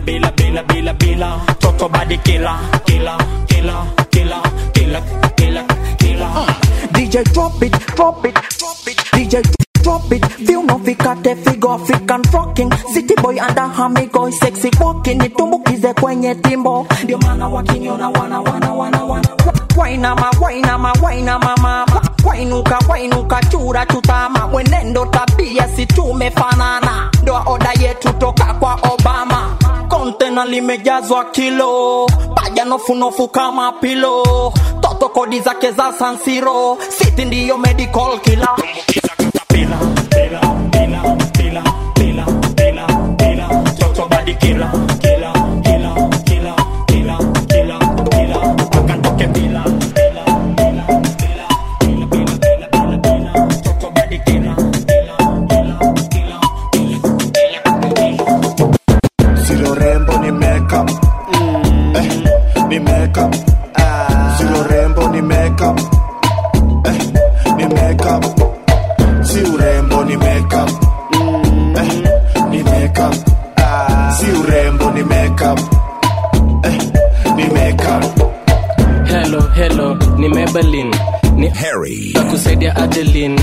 bila 0.00 0.30
bila 0.32 0.62
bila 0.62 0.92
bila. 0.94 1.40
Toto 1.58 1.88
badi 1.88 2.18
kila 2.18 2.58
kila 2.84 3.16
kila 3.46 3.86
kila 4.10 4.40
kila 4.72 5.00
kila 5.36 5.62
kila. 5.98 6.28
DJ 6.92 7.22
drop 7.32 7.62
it 7.62 7.72
drop 7.96 8.24
it 8.26 8.34
drop 8.58 8.86
it. 8.86 8.96
DJ 9.12 9.42
drop 9.82 10.12
it. 10.12 10.24
Feel 10.46 10.62
no 10.62 10.78
vikate 10.78 11.34
figo 11.44 11.74
African 11.74 12.22
rocking. 12.32 12.70
City 12.92 13.14
boy 13.22 13.38
under 13.38 13.68
hamigo 13.68 14.30
sexy 14.32 14.70
walking. 14.80 15.18
Nitumbukize 15.18 15.92
kwenye 15.94 16.34
timbo. 16.34 16.86
Ndio 17.04 17.18
maana 17.18 17.48
wakiniona 17.48 18.08
wana 18.08 18.40
wana 18.40 18.72
wana 18.72 19.04
wana. 19.04 19.28
Wainama 19.76 20.30
wainama 20.40 20.92
wainama 21.02 21.56
mama 21.56 21.86
wainuka 22.24 22.78
wainuka 22.88 23.40
chura 23.42 23.86
chutama 23.86 24.48
mwenendo 24.48 25.06
tabia 25.06 25.68
si 25.76 25.86
tumefanana. 25.86 27.10
Ndoa 27.22 27.42
oda 27.46 27.72
yetu 27.72 28.12
toka 28.12 28.44
kwa 28.54 28.74
obama 28.74 29.53
kontena 29.88 30.44
limejazwa 30.44 31.24
kilo. 31.24 32.06
Paja 32.34 32.64
nofunofu 32.64 33.28
kama 33.28 33.72
pilo. 33.72 34.52
Toto 34.80 35.08
kodi 35.08 35.40
zake 35.40 35.70
za 35.72 35.92
sansiro 35.92 36.78
siti 36.88 37.24
ndiyo 37.24 37.58
medical 37.58 38.18
kila 38.22 38.48
ni 62.74 62.80
makeup. 62.80 63.30
Silo 64.36 64.62
rembo 64.70 65.08
ni 65.14 65.22
makeup. 65.22 65.78
Eh, 66.90 66.98
ni 67.56 67.64
makeup. 67.74 68.22
Si 69.22 69.38
urembo 69.52 70.02
ni 70.04 70.16
makeup. 70.16 70.70
Si 74.18 74.26
urembo 74.40 74.90
ni 74.90 75.02
makeup. 75.04 75.58
Eh, 76.66 76.78
ni 77.36 77.46
ni 80.18 80.28
mebelin 80.28 80.90
ni 81.44 81.50
harry. 81.50 82.10
Na 82.14 82.22
kusaidia 82.22 82.76
Adeline. 82.76 83.40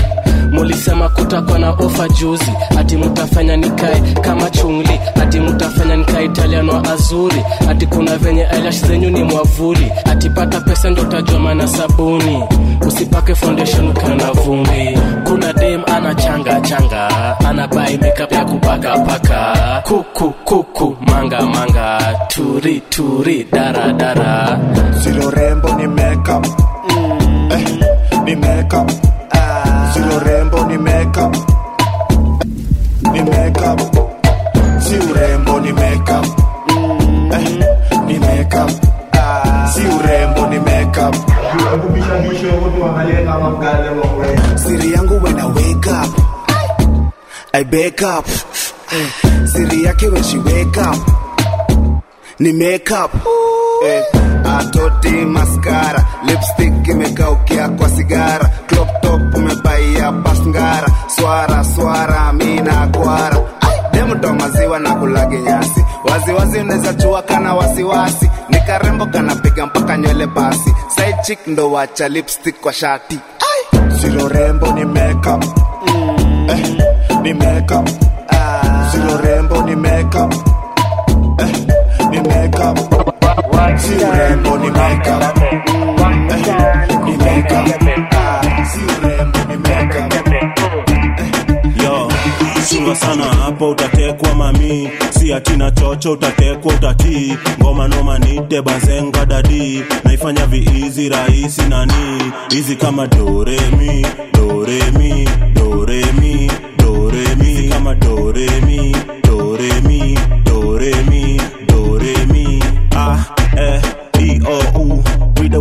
mulisema 0.52 1.08
kutakuwa 1.08 1.58
na 1.58 1.70
ofa 1.70 2.08
juzi. 2.08 2.52
Ati 2.78 2.96
mutafanya 2.96 3.56
nikae 3.56 4.00
kama 4.20 4.50
chungli. 4.50 5.00
Ati 5.22 5.40
mutafanya 5.40 5.96
nikae 5.96 6.24
italiano 6.24 6.82
azuri. 6.92 7.42
Ati 7.70 7.86
kuna 7.86 8.16
venye 8.16 8.46
eyelash 8.52 8.84
zenyu 8.84 9.10
ni 9.10 9.24
mwavuli. 9.24 9.92
Ati 10.04 10.30
pata 10.30 10.60
pesa 10.60 10.90
ndo 10.90 11.02
utajua 11.02 11.38
maana 11.38 11.68
sabuni. 11.68 12.44
Usipake 12.86 13.34
foundation 13.34 13.92
kana 13.92 14.32
vumbi. 14.32 14.98
Kuna 15.24 15.52
dem 15.52 15.82
ana 15.86 16.14
changa 16.14 16.60
changa. 16.60 17.08
Ana 17.48 17.68
bai 17.68 17.98
makeup 17.98 18.32
ya 18.32 18.44
kupaka 18.44 18.98
paka. 18.98 19.82
Kuku 19.84 20.30
kuku 20.44 20.96
manga 21.00 21.40
manga. 21.42 22.18
Turi 22.28 22.80
turi 22.90 23.46
dara 23.52 23.92
dara. 23.92 24.58
Silo 25.04 25.30
rembo 25.30 25.68
ni 25.74 25.86
makeup 25.86 26.46
eh, 27.52 27.64
ni 28.24 28.34
makeup. 28.36 28.88
Silo 29.92 30.18
rembo 30.26 30.64
ni 30.66 30.78
makeup. 30.78 31.34
Ni 33.12 33.20
makeup. 33.22 33.80
Si 34.80 34.94
urembo 34.98 35.60
ni 35.60 35.72
makeup. 35.72 36.26
Eh, 37.32 37.48
ni 38.06 38.18
makeup. 38.18 38.70
Si 39.74 39.80
urembo 39.86 40.46
ni 40.50 40.58
makeup. 40.58 41.14
Siri 44.56 44.92
yangu 44.92 45.16
when 45.22 45.38
I 45.38 45.46
wake 45.46 45.86
up. 45.88 46.10
I 47.54 47.62
wake 47.62 48.02
up. 48.02 48.26
Eh, 48.92 49.08
siri 49.46 49.84
yake 49.84 50.08
when 50.12 50.22
she 50.22 50.38
wake 50.38 50.78
up. 50.78 50.96
Ni 52.38 52.52
makeup 52.52 53.10
eh, 53.86 54.04
atoti 54.58 55.10
maskara 55.10 56.04
lipstick 56.26 56.88
imekaukia 56.88 57.68
kwa 57.68 57.88
sigara 57.88 58.50
crop 58.66 58.88
top 59.02 59.34
umebaia 59.36 60.12
pasngara 60.12 60.88
swara 61.16 61.64
swara 61.64 62.32
mina 62.32 62.86
kwara. 62.86 63.36
Demto 63.92 64.34
maziwa 64.34 64.78
na 64.78 64.94
kulage 64.94 65.38
nyasi. 65.40 65.84
Waziwazi 66.04 66.58
unaweza 66.58 66.94
chua 66.94 67.22
kana 67.22 67.54
wasiwasi. 67.54 68.30
Ni 68.48 68.60
karembo 68.60 69.06
kanapiga 69.06 69.66
mpaka 69.66 69.96
nywele 69.98 70.26
basi. 70.26 70.74
Side 70.96 71.16
chick 71.24 71.38
ndo 71.46 71.72
wacha 71.72 72.08
lipstick 72.08 72.60
kwa 72.60 72.72
shati. 72.72 73.18
Silo 74.00 74.28
rembo 74.28 74.66
ni 74.72 74.84
makeup. 74.84 75.44
Eh, 76.48 76.78
ni 77.22 77.34
makeup. 77.34 77.88
Silo 78.92 79.16
rembo 79.24 79.62
ni 79.62 79.76
makeup. 79.76 80.34
Eh, 81.38 81.56
ni 82.10 82.20
makeup 82.20 82.91
Si 92.64 92.76
chunga 92.76 92.94
sana 92.94 93.24
hapo 93.24 93.70
utatekwa 93.70 94.34
mami. 94.34 94.90
Si 95.10 95.32
atina 95.32 95.70
chocho 95.70 96.12
utatekwa 96.12 96.74
utakii 96.74 97.36
ngoma 97.60 97.88
noma 97.88 98.18
nite 98.18 98.62
bazenga 98.62 99.24
dadi. 99.26 99.84
Naifanya 100.04 100.46
viizi 100.46 101.08
rahisi 101.08 101.62
nani. 101.68 102.32
Hizi 102.50 102.76
kama 102.76 103.06
doremi 103.06 104.06
doremi 104.32 105.28
doremi 105.54 106.50
doremi. 106.78 107.68
Kama 107.68 107.94
doremi 107.94 108.96
N-E-B-O 113.62 114.81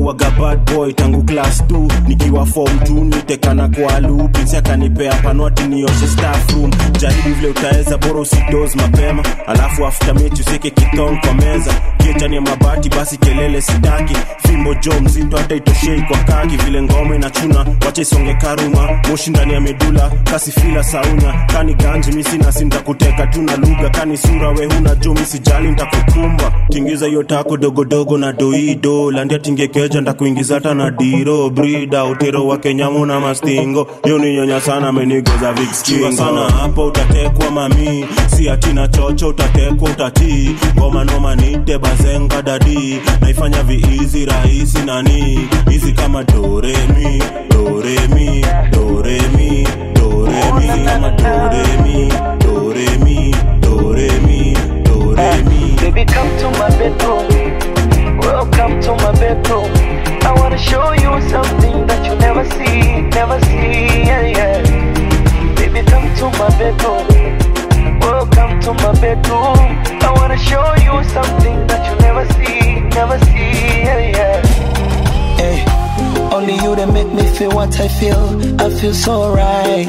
waga 0.05 0.29
bad 0.31 0.59
boy 0.75 0.93
tangu 0.93 1.23
class 1.23 1.63
2 1.63 2.07
nikiwa 2.07 2.45
form 2.45 2.77
2 2.77 3.03
nitekana 3.03 3.67
kwa 3.69 4.01
Pinsi 4.31 4.57
akanipea 4.57 5.13
panwati 5.13 5.63
nioshe 5.63 6.07
staff 6.07 6.53
jaribu 6.99 7.29
vile 7.35 7.47
utaweza 7.47 7.97
bora 7.97 8.19
usidoze 8.19 8.77
mapema. 8.77 9.23
Alafu 9.47 9.85
after 9.85 10.15
mechi 10.15 10.41
useke 10.41 10.69
kitong 10.69 11.19
kwa 11.21 11.33
meza. 11.33 11.73
Kiechani 11.97 12.35
ya 12.35 12.41
mabati 12.41 12.89
basi 12.89 13.17
kelele 13.17 13.61
sitaki. 13.61 14.17
Fimbo 14.47 14.73
jo 14.73 14.91
mzito 15.01 15.37
hata 15.37 15.55
itoshei 15.55 16.01
kwa 16.01 16.17
kaki. 16.17 16.57
Vile 16.57 16.81
ngoma 16.81 17.15
inachuna 17.15 17.65
wacha 17.85 18.01
isonge 18.01 18.33
karuma. 18.33 18.89
Moshi 19.09 19.29
ndani 19.29 19.53
ya 19.53 19.61
medula 19.61 20.11
kasi 20.31 20.51
fila 20.51 20.83
saunya 20.83 21.33
kani 21.53 21.73
ganji 21.73 22.11
misi 22.11 22.37
nasi 22.37 22.65
ntakuteka 22.65 23.27
tu 23.27 23.41
lugha. 23.55 23.89
Kani 23.89 24.17
sura 24.17 24.49
we 24.49 24.65
huna 24.65 24.95
jo 24.95 25.13
misijali 25.13 25.67
ntakukumba 25.71 26.53
tingiza 26.69 27.05
hiyo 27.07 27.23
tako 27.23 27.57
dogodogo 27.57 28.17
na 28.17 28.33
doido. 28.33 29.11
Landia 29.11 29.39
tingekeja 29.91 30.01
ndakuingiza 30.01 30.53
hata 30.55 30.73
na 30.73 30.91
diro 30.91 31.49
brida 31.49 32.05
utero 32.05 32.47
wa 32.47 32.57
Kenya 32.57 32.89
muna 32.89 33.19
mastingo. 33.19 33.87
Yuninyonya 34.05 34.25
ni 34.31 34.35
nyonya 34.47 34.61
sana 34.61 34.87
amenigoza 34.87 35.53
vikskingo 35.53 36.11
sana 36.11 36.41
hapo 36.41 36.85
utatekwa 36.85 37.51
mami. 37.51 38.05
Si 38.27 38.49
atina 38.49 38.87
chocho 38.87 39.27
utatekwa 39.27 39.89
utatii. 39.89 40.55
Ngoma 40.77 41.03
noma 41.03 41.35
nite 41.35 41.77
bazenga 41.77 42.41
dadi. 42.41 42.99
Naifanya 43.21 43.63
viizi 43.63 44.25
rahisi 44.25 44.79
nani? 44.85 45.49
Hizi 45.69 45.91
kama 45.93 46.23
doremi 46.23 47.23
doremi 47.49 48.45
doremi 48.71 49.67
doremi. 49.93 50.85
Kama 50.85 51.09
doremi 51.09 52.11
doremi 52.39 53.35
doremi 53.61 54.57
doremi. 54.83 55.75
Baby, 55.81 56.05
come 56.05 56.37
to 56.39 56.49
my 56.51 56.69
bedroom. 56.77 57.30
Welcome 58.41 58.81
to 58.81 58.95
my 58.95 59.11
bedroom. 59.19 59.69
I 60.25 60.33
wanna 60.35 60.57
show 60.57 60.93
you 60.93 61.11
something 61.29 61.85
that 61.85 62.03
you 62.03 62.15
never 62.15 62.43
see, 62.49 63.01
never 63.13 63.39
see. 63.45 64.01
Yeah, 64.09 64.25
yeah. 64.35 65.55
Baby, 65.57 65.85
come 65.85 66.09
to 66.15 66.25
my 66.41 66.49
bedroom. 66.57 67.99
Welcome 67.99 68.59
to 68.61 68.73
my 68.73 68.99
bedroom. 68.99 69.61
I 70.01 70.11
wanna 70.17 70.39
show 70.39 70.65
you 70.87 71.03
something 71.13 71.67
that 71.67 71.81
you 71.87 71.95
never 72.01 72.25
see, 72.33 72.79
never 72.97 73.19
see. 73.25 73.83
Yeah, 73.85 74.09
yeah. 74.17 74.41
Hey, 75.37 75.57
only 76.33 76.55
you 76.55 76.75
that 76.75 76.91
make 76.91 77.13
me 77.13 77.23
feel 77.37 77.51
what 77.51 77.79
I 77.79 77.87
feel. 77.89 78.25
I 78.59 78.71
feel 78.71 78.95
so 78.95 79.35
right. 79.35 79.87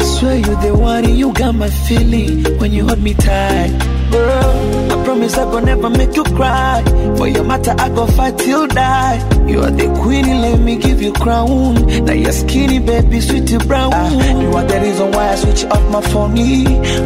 I 0.00 0.04
swear 0.04 0.36
you 0.36 0.56
the 0.64 0.74
one, 0.74 1.14
you 1.14 1.34
got 1.34 1.54
my 1.54 1.68
feeling 1.68 2.44
when 2.58 2.72
you 2.72 2.86
hold 2.86 3.02
me 3.02 3.12
tight. 3.12 3.95
Girl, 4.10 4.92
I 4.92 5.04
promise 5.04 5.36
I 5.36 5.44
go 5.50 5.58
never 5.60 5.90
make 5.90 6.14
you 6.16 6.24
cry. 6.24 6.82
For 7.16 7.28
your 7.28 7.44
matter, 7.44 7.74
I 7.78 7.88
go 7.88 8.06
fight 8.06 8.38
till 8.38 8.66
die. 8.66 9.18
You 9.48 9.60
are 9.60 9.70
the 9.70 9.86
queen, 10.02 10.26
let 10.40 10.60
me 10.60 10.76
give 10.76 11.00
you 11.02 11.12
crown. 11.12 11.74
Now 12.04 12.12
you're 12.12 12.32
skinny, 12.32 12.78
baby, 12.78 13.20
sweet 13.20 13.50
brown. 13.66 13.92
You 14.40 14.50
are 14.52 14.64
the 14.64 14.80
reason 14.80 15.10
why 15.12 15.30
I 15.30 15.34
switch 15.36 15.64
off 15.64 15.90
my 15.90 16.00
phone. 16.02 16.34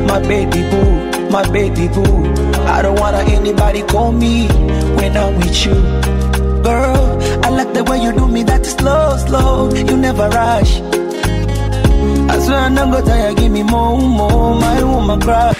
My 0.06 0.20
baby 0.20 0.62
boo, 0.70 1.30
my 1.30 1.48
baby 1.50 1.88
boo. 1.88 2.24
I 2.66 2.82
don't 2.82 2.98
wanna 2.98 3.18
anybody 3.18 3.82
call 3.82 4.12
me 4.12 4.48
when 4.96 5.16
I'm 5.16 5.36
with 5.36 5.64
you. 5.66 5.74
Girl, 6.62 7.18
I 7.44 7.48
like 7.50 7.72
the 7.72 7.84
way 7.84 8.02
you 8.02 8.12
do 8.12 8.26
me 8.28 8.42
that 8.44 8.64
slow, 8.66 9.16
slow. 9.26 9.70
You 9.74 9.96
never 9.96 10.28
rush. 10.28 10.80
I 12.32 12.38
swear 12.40 12.58
I'm 12.58 12.74
not 12.74 12.90
gonna 12.92 13.06
tire, 13.06 13.34
give 13.34 13.52
me 13.52 13.62
more, 13.62 13.98
more, 13.98 14.54
my 14.54 14.82
woman 14.82 15.20
crush. 15.20 15.59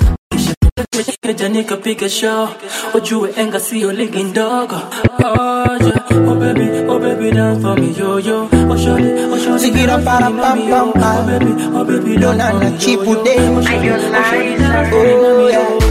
Oh 6.11 6.35
baby 6.35 6.67
oh 6.89 6.99
baby 6.99 7.31
down 7.31 7.61
for 7.61 7.75
me 7.75 7.93
yo 7.97 8.17
yo 8.17 8.49
oh 8.51 8.77
shorty 8.77 9.09
oh 9.31 9.37
shorty 9.37 9.59
oh 11.11 11.25
baby 11.27 11.51
oh 11.75 11.83
baby 11.85 12.17
don't 12.17 12.37
na 12.37 12.69
chipu 12.81 13.13
day 13.23 13.37
oh 13.39 13.61
oh 14.93 15.47
yeah 15.49 15.90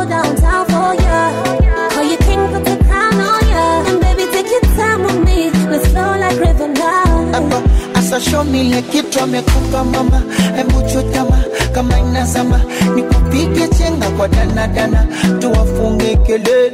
Sasa 8.11 8.29
show 8.29 8.43
me 8.43 8.81
kitu 8.91 9.19
amekupa 9.23 9.83
mama, 9.83 10.21
hebu 10.55 10.81
chutama 10.81 11.37
kama 11.71 11.99
inazama, 11.99 12.59
nikupige 12.95 13.67
chenga 13.67 14.09
kwa 14.09 14.27
danadana, 14.27 15.07
tuwafunge 15.39 16.15
kelele. 16.15 16.71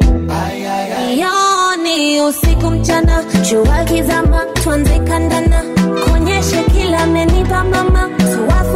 Yoni 1.17 2.21
usiku 2.21 2.69
mchana, 2.69 3.23
jua 3.49 3.83
kizama, 3.83 4.45
tuanze 4.63 4.99
kandana, 4.99 5.63
kuonyeshe 6.05 6.63
kila 6.63 6.99
amenipa 6.99 7.63
mama. 7.63 8.09
Tuwa 8.17 8.66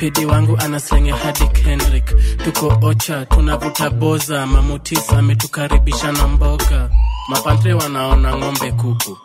Pidi 0.00 0.24
wangu 0.26 0.56
anasenge 0.58 1.10
hadi 1.12 1.46
Kendrick, 1.48 2.14
tuko 2.44 2.78
ocha, 2.82 3.26
tunavuta 3.26 3.90
boza. 3.90 4.46
Mamutis 4.46 5.10
ametukaribisha 5.12 6.12
na 6.12 6.28
mboga, 6.28 6.90
mapantre 7.28 7.74
wanaona 7.74 8.36
ng'ombe 8.36 8.72
kuku, 8.72 9.18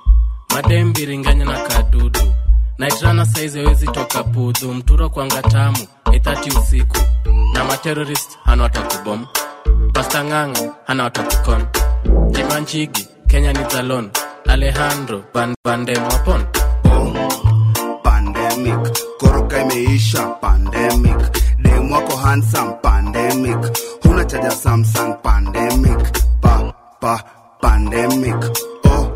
madem 0.54 0.94
biringanya 0.94 1.46
na 1.46 1.60
kadudu, 1.60 2.20
naitrana 2.78 3.26
saizi 3.26 3.60
hawezi 3.60 3.88
toka 3.88 4.24
pudhu, 4.24 4.74
mturo 4.74 5.10
kwanga 5.10 5.42
tamu 5.42 5.88
etati 6.14 6.50
usiku, 6.58 6.98
na 7.54 7.64
materorist 7.64 8.38
anawatakubom, 8.46 9.26
pastang'ang'a 9.94 10.74
anawatakukon, 10.88 11.66
jimanchigi 12.32 13.08
Kenya 13.28 13.54
ni 13.54 13.70
zalon, 13.70 14.10
Alejandro 14.48 15.24
Bandemwapon 15.34 16.26
band 16.44 16.65
pandemic. 18.56 18.94
Koroka 19.20 19.62
imeisha 19.62 20.40
pandemic. 20.42 21.18
Dem 21.60 21.92
wako 21.92 22.16
handsome 22.16 22.74
pandemic. 22.82 23.58
Huna 24.04 24.26
chaja 24.26 24.52
samsung 24.52 25.22
pandemic. 25.24 26.00
Pa 26.42 26.72
pa 27.02 27.20
pandemic. 27.62 28.40
Oh 28.86 29.12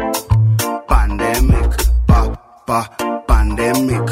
pandemic. 0.88 1.70
Pa 2.08 2.28
pa 2.68 2.80
pandemic 3.28 4.09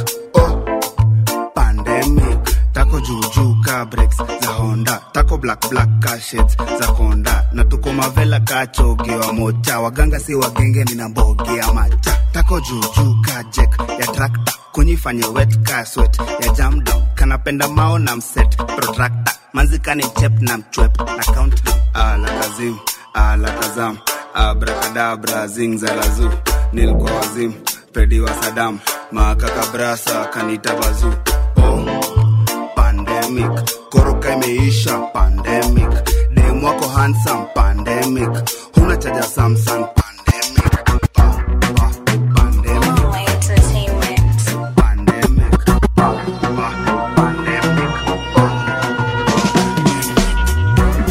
black 5.70 5.90
cashets 6.02 6.56
za 6.80 6.88
konda 6.94 7.50
na 7.54 7.64
tuko 7.66 7.94
mavela 7.94 8.40
kachogiwa 8.40 9.34
mocha. 9.34 9.80
Waganga 9.80 10.20
si 10.20 10.36
wagenge 10.36 10.84
nina 10.84 11.10
macha. 11.74 12.18
Tako 12.32 12.60
juujuu 12.62 13.22
kajek 13.22 13.70
ya 14.00 14.08
trakta 14.08 14.54
kunyifanye 14.72 15.26
wet 15.26 15.58
kaswet 15.64 16.20
ya 16.42 16.54
jamdown 16.54 17.04
kanapenda 17.16 17.68
mao 17.68 18.00
na 18.00 18.16
mset 18.16 18.56
protrakta 18.58 19.32
manzikani 19.54 20.04
chep 20.20 20.42
na 20.42 20.58
mchwep. 20.58 20.98
Na 21.00 21.24
countdown 21.24 21.80
ala 21.94 22.30
kazim 22.40 22.78
ala 23.14 23.52
kazam. 23.52 23.98
Abrakadabra 24.34 25.48
zingzalazu 25.48 26.30
nilkwa 26.74 27.12
wazim 27.12 27.54
pedi 27.94 28.20
wa 28.20 28.34
sadam 28.44 28.80
makakabrasa 29.12 30.26
kanita 30.26 30.76
bazu. 30.76 31.14
Oh, 31.58 32.17
pandemic 33.28 33.70
koroka 33.90 34.34
imeisha 34.34 34.98
pandemic 35.14 35.90
dem 36.34 36.64
wako 36.64 36.88
handsome 36.88 37.46
pandemic 37.56 38.30
huna 38.76 38.98
chaja 38.98 39.24
samsung 39.24 39.86
pandemic 39.96 40.08
Pa, 41.14 41.40
pa, 41.76 41.92
pandemic. 42.36 42.96
Pandemic. 44.76 45.66
Pa, 45.96 46.10
pa, 46.46 46.62
pandemic. 47.16 47.92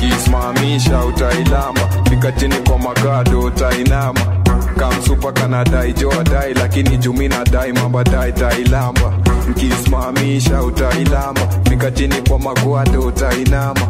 kisimamisha 0.00 1.04
utailamba 1.04 1.80
fika 2.10 2.32
chini 2.32 2.54
kwa 2.68 2.78
magado 2.78 3.40
utainama 3.40 4.36
kamsupa 4.79 5.33
kanadai 5.33 5.93
joadai 5.93 6.55
lakini 6.55 6.97
jumi 6.97 7.29
nadai 7.29 7.72
mabadai 7.72 8.33
tailamba 8.33 9.12
nkisimamisha 9.51 10.62
utailamba 10.62 11.41
fika 11.68 11.91
chini 11.91 12.14
kwa 12.29 12.39
magwado 12.39 13.01
utainama. 13.01 13.81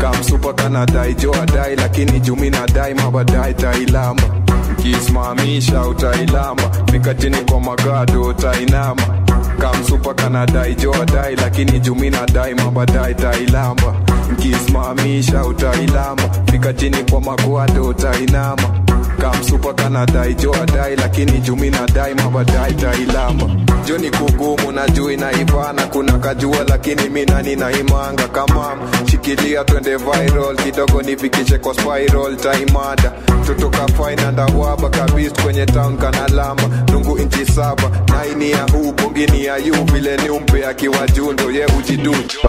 Kamsupa 0.00 0.52
kanadai 0.52 1.14
joadai 1.14 1.76
lakini 1.76 2.20
jumi 2.20 2.50
nadai 2.50 2.94
mabadai 2.94 3.54
tailamba 3.54 4.22
nkisimamisha 4.72 5.82
utailamba 5.86 6.62
fika 6.92 7.14
chini 7.14 7.36
kwa 7.36 7.60
magado 7.60 8.22
utainama. 8.22 9.02
Kamsupa 9.58 10.14
kanadai 10.14 10.74
joadai 10.74 11.36
lakini 11.36 11.80
jumi 11.80 12.10
nadai 12.10 12.54
mabadai 12.54 13.14
tailamba 13.14 13.94
nkisimamisha 14.32 15.44
utailamba 15.44 16.22
fika 16.50 16.72
chini 16.72 16.96
kwa 17.10 17.20
magwado 17.20 17.84
utainama 17.88 18.62
kamsupa 19.20 19.74
kanadai 19.74 20.34
joadai 20.34 20.96
lakini 20.96 21.32
jumi 21.38 21.70
nadai 21.70 22.14
mabadai 22.14 22.74
tailamba 22.74 23.46
joni 23.86 24.10
kugumu 24.10 24.72
na 24.72 24.88
juu 24.88 25.10
inaivana 25.10 25.86
kuna 25.86 26.12
kajua 26.18 26.56
lakini 26.68 27.08
mina 27.08 27.42
ninaimanga 27.42 28.28
kamam 28.28 28.78
shikilia 29.10 29.64
twende 29.64 29.96
viral 29.96 30.56
kidogo 30.56 31.02
nifikishe 31.02 31.58
kwa 31.58 31.74
spiral 31.74 32.36
taimada 32.36 33.12
totoka 33.46 33.88
fainandawaba 33.88 34.88
kabis 34.90 35.32
kwenye 35.32 35.66
town 35.66 35.96
kanalamba 35.98 36.62
nungu 36.92 37.18
inchi 37.18 37.46
saba 37.46 37.90
naini 38.08 38.50
ya 38.50 38.62
huu 38.72 38.92
bongini 38.92 39.44
ya 39.44 39.56
yu 39.56 39.74
vile 39.92 40.16
ni 40.16 40.30
umpe 40.30 40.66
akiwa 40.66 40.96
ye 41.54 41.66
ujidu 41.78 42.12
kisimamisha 42.12 42.47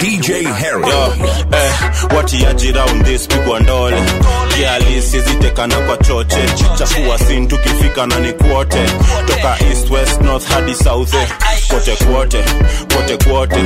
DJ 0.00 0.44
Harry. 0.44 0.88
Yo, 0.88 1.12
eh, 1.52 1.69
watiaji 2.16 2.72
round 2.72 3.04
this 3.04 3.26
pigwa 3.28 3.60
ndole. 3.60 4.02
Zitekana 5.00 5.74
kwa 5.76 5.96
choche. 5.96 6.36
Chafua 6.78 7.18
sin 7.18 7.48
tukifika 7.48 8.06
na 8.06 8.18
ni 8.20 8.32
kwote. 8.32 8.78
Toka 9.26 9.56
east 9.70 9.90
west 9.90 10.20
north 10.20 10.46
hadi 10.48 10.74
south 10.74 11.14
eh. 11.14 11.28
kote 11.70 11.96
kwote 12.04 12.44
kote 12.96 13.16
kwote. 13.28 13.60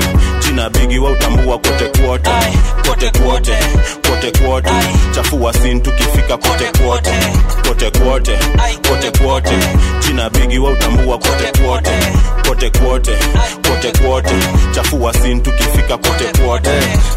Jina 0.47 0.71
bigi 0.71 0.99
wa 0.99 1.11
utambua 1.11 1.59
kote 1.59 1.85
kwote. 2.03 2.31
Kote 2.89 3.11
kwote 3.21 3.53
kote 4.11 4.39
kwote. 4.45 4.71
Chafua 5.15 5.53
sin 5.53 5.81
tukifika 5.81 6.37
kote 6.37 6.65
kwote 6.83 7.11
kote 7.69 7.91
kwote 7.91 8.39
kote 8.89 9.19
kwote 9.23 9.55
jina 10.07 10.31
bigi 10.31 10.59
wa 10.59 10.71
utambua 10.71 11.19
kote 11.19 11.63
kwote. 11.63 11.91
Kote 12.49 12.71
kwote 12.71 13.13
kote 13.69 13.93
kwote. 14.03 14.35
Chafua 14.75 15.13
sin 15.15 15.43
tukifika 15.43 15.97
kote 15.99 16.25
kwote 16.45 16.71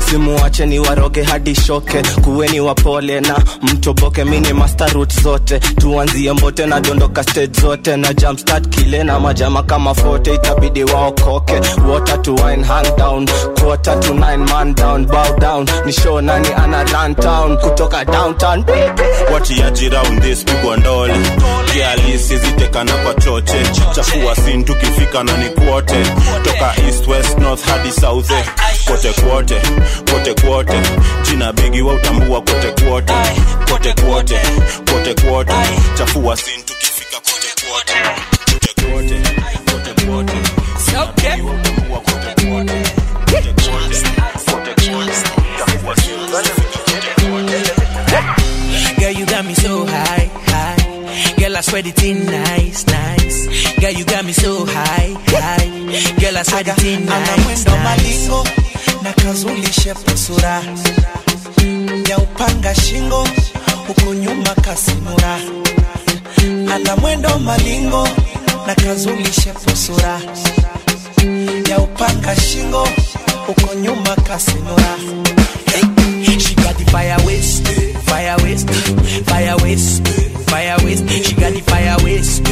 simuache 0.09 0.65
ni 0.65 0.79
waroge 0.97 1.23
hadi 1.23 1.55
shoke. 1.55 2.01
Kuweni 2.23 2.59
wapole 2.59 3.21
na 3.21 3.39
mtoboke 3.61 4.23
mini 4.23 4.53
master 4.53 4.93
root 4.93 5.21
zote. 5.21 5.59
Tuanzie 5.59 6.33
mbote 6.33 6.65
na 6.65 6.79
dondoka 6.79 7.23
stage 7.23 7.61
zote. 7.61 7.97
Na 7.97 8.13
jumpstart 8.13 8.69
kile 8.69 9.03
na 9.03 9.19
majama 9.19 9.63
kama 9.63 9.95
fote 9.95 10.35
itabidi 10.35 10.83
waokoke. 10.83 11.61
Water 11.89 12.21
to 12.21 12.35
wine 12.35 12.63
hand 12.63 12.95
down. 12.97 13.27
Quarter 13.61 13.99
to 13.99 14.13
nine 14.13 14.37
man 14.45 14.73
down. 14.75 15.05
Bow 15.05 15.37
down. 15.39 15.67
Ni 15.85 15.91
show 15.93 16.21
nani 16.21 16.47
ana 16.53 16.83
run 16.83 17.15
town? 17.15 17.57
Kutoka 17.57 18.05
downtown. 18.05 18.65
Watiaji 19.33 19.89
round 19.89 20.21
this 20.21 20.43
pigwa 20.43 20.77
ndole. 20.77 21.13
Kialisi 21.73 22.37
zitekana 22.37 22.91
kwa 22.93 23.13
choche. 23.13 23.63
Chafua 23.95 24.35
sin 24.35 24.63
tukifika 24.65 25.23
na 25.23 25.37
ni 25.37 25.45
kwote. 25.49 26.03
Toka 26.43 26.73
east 26.87 27.07
west 27.07 27.37
north 27.39 27.65
hadi 27.65 27.91
south 27.91 28.31
eh. 28.31 28.45
Kote 28.87 29.13
kwote 29.21 29.61
kote 30.11 30.33
kwote 30.41 30.81
jina 31.29 31.53
bigi 31.53 31.81
wa 31.81 31.93
utambua 31.93 32.41
kote 32.41 32.71
kwote 32.83 33.13
kote 33.71 33.93
kwote 34.01 34.39
kote 34.91 35.13
kwote 35.21 35.53
chafua 35.97 36.37
sin 36.37 36.63
tukifika 36.63 37.17
kote 37.19 37.47
kwote 37.67 37.93
kote 38.53 38.73
kwote 38.85 39.21
kote 39.71 40.05
kwote 40.05 40.33
kote 41.41 41.47
Girl, 48.99 49.11
you 49.11 49.25
got 49.25 49.45
me 49.45 49.53
so 49.53 49.85
high, 49.85 50.25
high. 50.49 51.33
Girl, 51.37 51.55
I 51.55 51.61
swear 51.61 51.85
it 51.85 52.03
in 52.03 52.25
nice, 52.25 52.85
nice. 52.87 53.75
Girl, 53.79 53.91
you 53.91 54.05
got 54.05 54.25
me 54.25 54.33
so 54.33 54.65
high, 54.65 55.13
high. 55.27 56.19
Girl, 56.19 56.37
I 56.37 56.43
swear 56.43 56.61
it 56.65 56.83
in 56.83 57.05
nice, 57.05 57.65
nice. 57.65 58.76
Na 59.03 59.13
kazulishe 59.13 59.93
sura. 60.15 60.61
Ya 62.09 62.17
upanga 62.17 62.75
shingo 62.75 63.27
huku 63.87 64.13
nyuma 64.13 64.55
kasimura 64.61 65.39
ana 66.75 66.95
mwendo 66.95 67.39
malingo 67.39 68.07
na 68.67 68.75
kazulishe 68.75 69.53
sura. 69.75 70.21
Ya 71.69 71.77
upanga 71.79 72.35
shingo 72.35 72.87
huku 73.47 73.75
nyuma 73.75 74.15
got 76.55 76.75
the 76.77 76.85
fire 79.21 79.55
waste, 79.63 80.07
fire 80.49 80.75
waste. 80.83 81.09
She 81.23 81.35
got 81.35 81.53
the 81.53 81.61
fire 81.61 81.95
waste, 82.03 82.47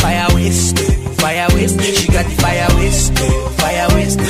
fire 0.00 0.26
waste, 0.34 0.78
fire 1.20 1.46
waste. 1.54 1.80
She 1.80 2.08
got 2.08 2.26
the 2.26 2.34
fire 2.42 2.66
waste, 2.74 3.18
fire 3.60 3.88
waste, 3.94 4.20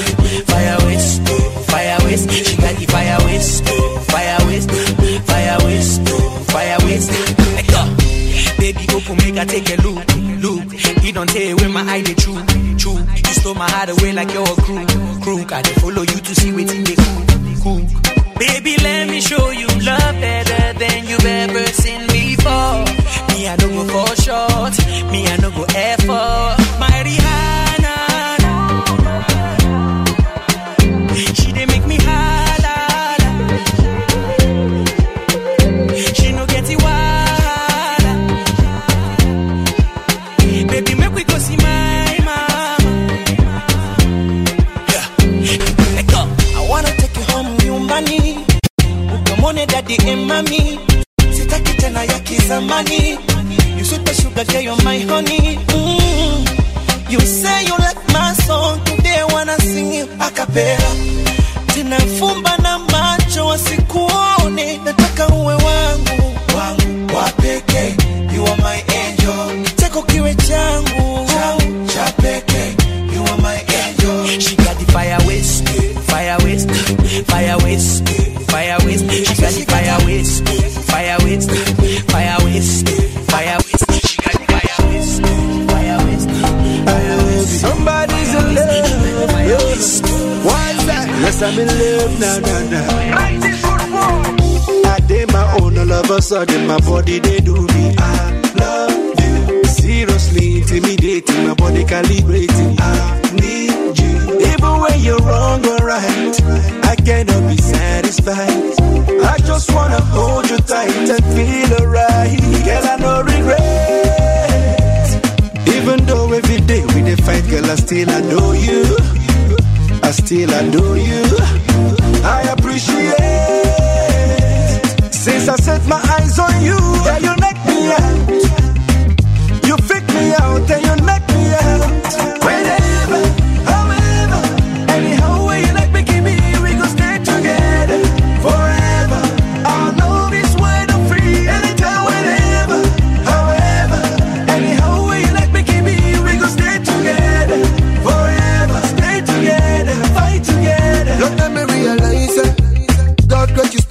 I 9.38 9.44
take 9.44 9.68
a 9.70 9.76
look, 9.82 10.04
look. 10.42 11.04
You 11.04 11.12
don't 11.12 11.28
tell 11.28 11.56
where 11.56 11.68
my 11.68 11.82
eye 11.82 12.02
they 12.02 12.14
true, 12.14 12.42
true. 12.76 12.98
You 12.98 13.34
stole 13.34 13.54
my 13.54 13.70
heart 13.70 13.88
away 13.90 14.12
like 14.12 14.32
you're 14.32 14.42
a 14.42 14.56
crew, 14.62 14.84
crew. 15.22 15.44
I 15.50 15.62
dey 15.62 15.74
follow 15.74 16.02
you 16.02 16.18
to 16.28 16.34
see 16.34 16.52
what 16.52 16.66
they 16.66 16.94
cool, 16.96 17.24
cool. 17.62 17.86
Baby, 18.38 18.76
let 18.82 19.08
me 19.08 19.20
show 19.20 19.50
you 19.50 19.66
love 19.68 20.14
better 20.20 20.78
than 20.78 21.06
you've 21.06 21.24
ever 21.24 21.64
seen 21.66 22.00
before. 22.08 22.84
Me, 23.34 23.46
I 23.48 23.56
don't 23.58 23.74
go 23.74 23.84
for 23.86 24.16
short. 24.22 24.74
Me, 25.12 25.26
I 25.26 25.36
don't 25.36 25.54
go 25.54 25.64
effort. 25.74 26.57
Mm. 55.08 57.10
You 57.10 57.20
say 57.20 57.64
you 57.64 57.76
like 57.78 57.96
my 58.12 58.32
song, 58.34 58.84
today 58.84 59.22
wanna 59.30 59.56
sing 59.60 59.92
you 59.92 60.04
a 60.20 60.30
cappella. 60.30 60.97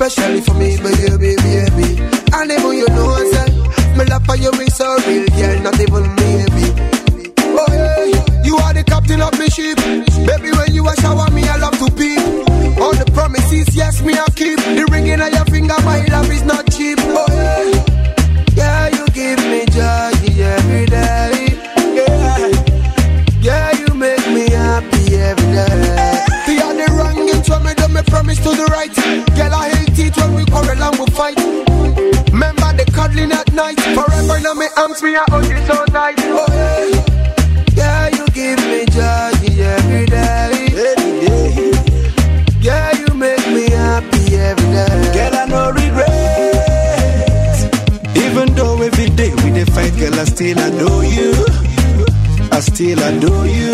Especially 0.07 0.39
for 0.39 0.53
me, 0.53 0.77
baby, 0.77 1.35
baby. 1.35 1.99
And 2.31 2.49
even 2.49 2.79
you 2.79 2.87
know, 2.95 3.11
I 3.11 3.27
said, 3.27 3.51
me 3.97 4.05
love 4.05 4.23
for 4.23 4.37
you 4.37 4.51
is 4.63 4.73
so 4.73 4.95
real, 5.03 5.27
yeah, 5.35 5.59
not 5.59 5.77
even 5.81 6.07
maybe. 6.15 6.71
Oh, 7.43 7.67
yeah, 7.67 8.39
you 8.41 8.55
are 8.55 8.73
the 8.73 8.85
captain 8.87 9.19
of 9.19 9.37
my 9.37 9.47
ship. 9.51 9.75
Baby, 10.23 10.55
when 10.55 10.71
you 10.71 10.87
shower 11.03 11.29
me, 11.31 11.43
I 11.43 11.57
love 11.57 11.75
to 11.83 11.91
be. 11.91 12.15
All 12.79 12.95
the 12.95 13.03
promises, 13.11 13.75
yes, 13.75 14.01
me 14.01 14.13
I 14.13 14.23
keep. 14.31 14.55
The 14.79 14.87
ring 14.89 15.07
in 15.07 15.19
your 15.19 15.43
finger, 15.51 15.75
my 15.83 15.99
night. 33.57 33.79
Forever 33.97 34.39
now 34.39 34.53
me 34.53 34.67
arms, 34.77 35.01
me 35.03 35.15
a 35.15 35.23
hug 35.27 35.45
you 35.49 35.57
so 35.65 35.83
tight. 35.85 36.15
Oh 36.19 36.45
yeah, 36.49 36.85
yeah 37.75 38.07
you 38.15 38.25
give 38.37 38.59
me 38.71 38.85
joy 38.95 39.31
every 39.75 40.05
day. 40.05 40.51
Every 40.89 41.13
day. 41.25 41.71
Yeah 42.61 42.91
you 43.01 43.07
make 43.15 43.45
me 43.55 43.65
happy 43.69 44.35
every 44.37 44.69
day. 44.75 45.11
Girl 45.17 45.35
I 45.41 45.45
no 45.49 45.61
regret. 45.71 46.55
Even 48.23 48.53
though 48.55 48.81
every 48.81 49.09
day 49.09 49.31
we 49.43 49.49
dey 49.57 49.65
fight, 49.65 49.93
girl 49.97 50.13
I 50.19 50.23
still 50.25 50.59
adore 50.59 51.03
you. 51.03 51.33
I 52.51 52.59
still 52.61 52.99
adore 53.09 53.47
you. 53.47 53.73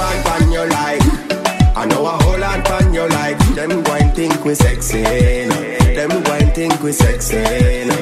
pan 0.00 0.22
pan 0.24 0.52
your 0.52 0.66
like. 0.66 1.02
I 1.76 1.84
know 1.86 2.06
a 2.06 2.14
whole 2.22 2.38
lot 2.38 2.64
pan 2.64 2.92
your 2.94 3.08
like. 3.08 3.38
Them 3.54 3.82
going 3.82 4.10
think 4.12 4.44
we 4.44 4.54
sexy. 4.54 5.02
No. 5.50 5.56
Them 5.96 6.22
going 6.22 6.50
think 6.52 6.82
we 6.82 6.92
sexy. 6.92 7.42
No. 7.88 7.96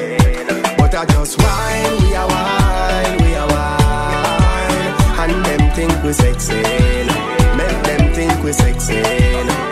But 0.77 0.95
I 0.95 1.05
just 1.13 1.37
whine. 1.41 1.95
we 2.03 2.15
are 2.15 2.27
whine. 2.33 3.17
we 3.23 3.35
are 3.41 3.49
whine. 3.53 4.93
And 5.21 5.45
them 5.45 5.63
think 5.75 6.03
we 6.03 6.13
sexy. 6.13 6.61
No. 7.07 7.15
Make 7.59 7.79
them 7.89 8.13
think 8.13 8.43
we 8.43 8.53
sexy. 8.53 9.01
No. 9.49 9.68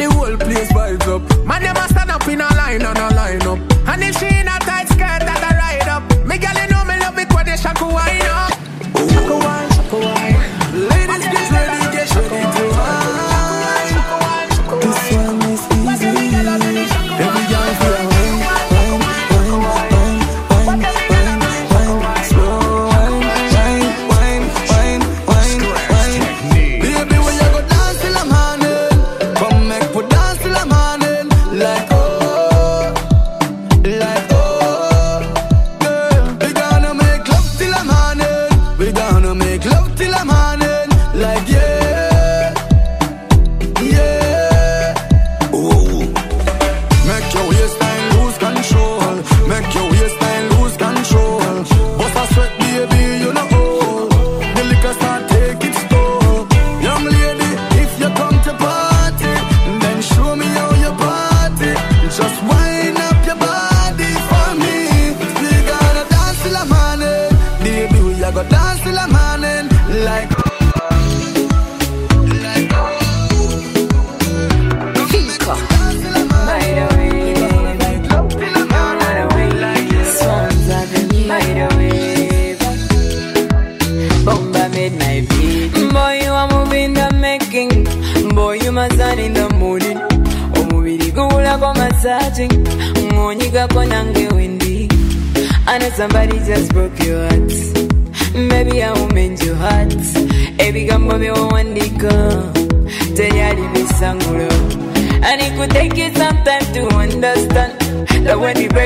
the 0.00 0.10
whole 0.14 0.36
place 0.36 0.72
vibes 0.72 1.06
up. 1.14 1.46
Man, 1.46 1.62
you 1.62 1.74
must 1.74 1.99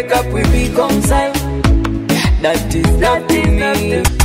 break 0.07 0.17
up, 0.17 0.27
we 0.33 0.43
reconcile. 0.43 1.33
That 2.43 2.75
is 2.75 2.99
not 2.99 3.29
me. 3.31 4.24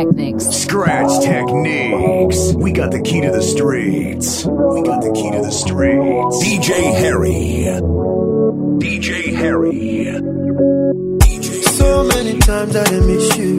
Scratch 0.00 1.22
Techniques. 1.22 2.54
We 2.54 2.72
got 2.72 2.90
the 2.90 3.02
key 3.02 3.20
to 3.20 3.30
the 3.30 3.42
streets. 3.42 4.46
We 4.46 4.82
got 4.82 5.02
the 5.02 5.12
key 5.12 5.30
to 5.30 5.42
the 5.42 5.50
streets. 5.50 6.42
DJ 6.42 6.94
Harry. 6.94 7.66
DJ 8.80 9.34
Harry. 9.34 10.06
DJ 11.20 11.62
so 11.76 12.04
many 12.04 12.38
times 12.38 12.76
I 12.76 12.84
didn't 12.84 13.08
miss 13.08 13.36
you. 13.36 13.58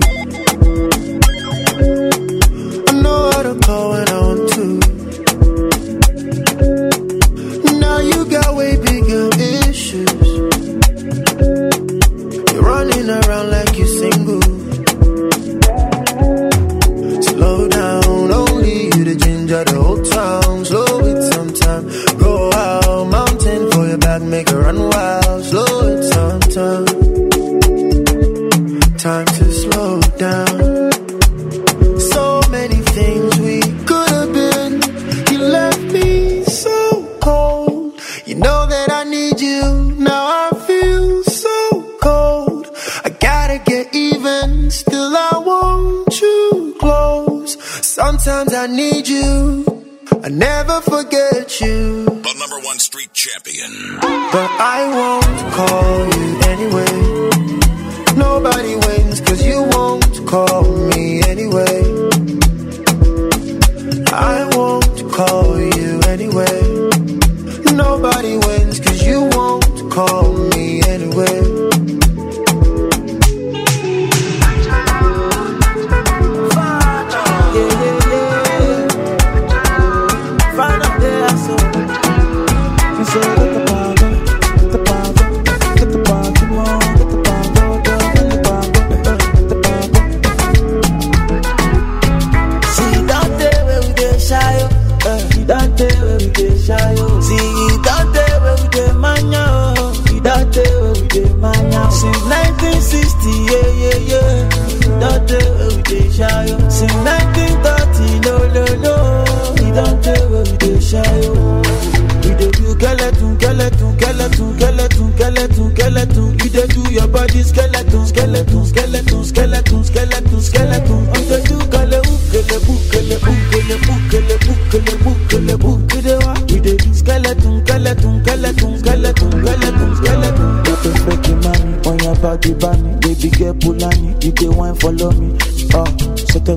call 69.92 70.32
me 70.56 70.82
anyway. 70.84 71.51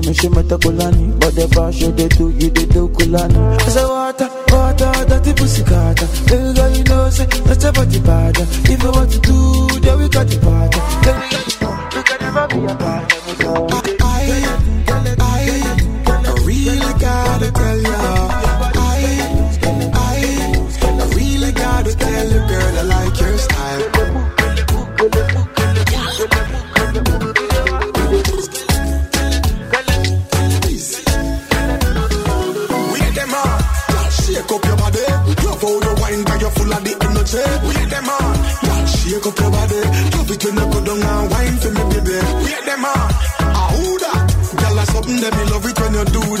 Tell 0.01 0.09
me 0.09 0.13
she 0.13 0.29
met 0.29 0.51
a 0.51 0.57
Kulani 0.57 1.19
But 1.19 1.35
the 1.35 1.47
bash 1.55 1.81
you 1.81 1.91
they 1.91 2.07
do, 2.07 2.29
you 2.29 2.49
they 2.49 2.65
do 2.65 2.87
Kulani. 2.89 3.61
I 3.61 3.67
say 3.69 3.85
water, 3.85 4.29
water, 4.49 4.91
dirty 5.07 5.33
pussy 5.33 5.63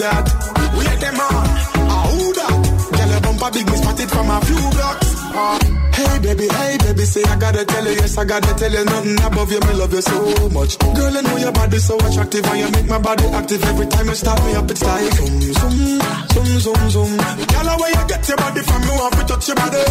that. 0.05 0.25
We 0.77 0.85
them 1.01 1.17
on, 1.17 1.45
ah 1.89 2.05
who 2.13 2.33
that? 2.37 2.53
Girl, 2.93 3.09
your 3.09 3.21
bumper 3.25 3.49
big, 3.53 3.65
me 3.65 3.77
spotted 3.81 4.09
from 4.13 4.29
a 4.29 4.37
few 4.45 4.61
blocks. 4.77 5.09
Ah, 5.33 5.57
Hey 5.95 6.19
baby, 6.19 6.47
hey 6.51 6.75
baby, 6.83 7.05
say 7.07 7.23
I 7.23 7.39
gotta 7.39 7.63
tell 7.63 7.85
you, 7.87 7.95
yes 7.95 8.17
I 8.17 8.25
gotta 8.25 8.51
tell 8.59 8.71
you 8.71 8.83
nothing 8.83 9.15
above 9.23 9.51
you, 9.51 9.59
me 9.63 9.73
love 9.79 9.93
you 9.93 10.01
so 10.03 10.49
much. 10.51 10.75
Girl, 10.79 11.15
I 11.17 11.21
know 11.23 11.37
your 11.37 11.53
body 11.53 11.79
so 11.79 11.95
attractive 11.97 12.43
and 12.51 12.59
you 12.59 12.69
make 12.75 12.87
my 12.91 12.99
body 12.99 13.23
active 13.31 13.63
every 13.63 13.87
time 13.87 14.07
you 14.07 14.15
start 14.15 14.43
me 14.43 14.55
up. 14.59 14.69
It's 14.69 14.83
like 14.83 15.11
zoom, 15.15 15.39
zoom, 15.39 15.99
zoom, 16.35 16.59
zoom, 16.59 16.83
zoom. 16.91 17.11
Girl, 17.15 17.69
where 17.79 17.91
you 17.95 18.03
get 18.11 18.27
your 18.27 18.37
body 18.37 18.61
from, 18.67 18.81
me 18.83 18.91
want 18.99 19.13
to 19.15 19.23
touch 19.23 19.47
your 19.47 19.55
body. 19.55 19.83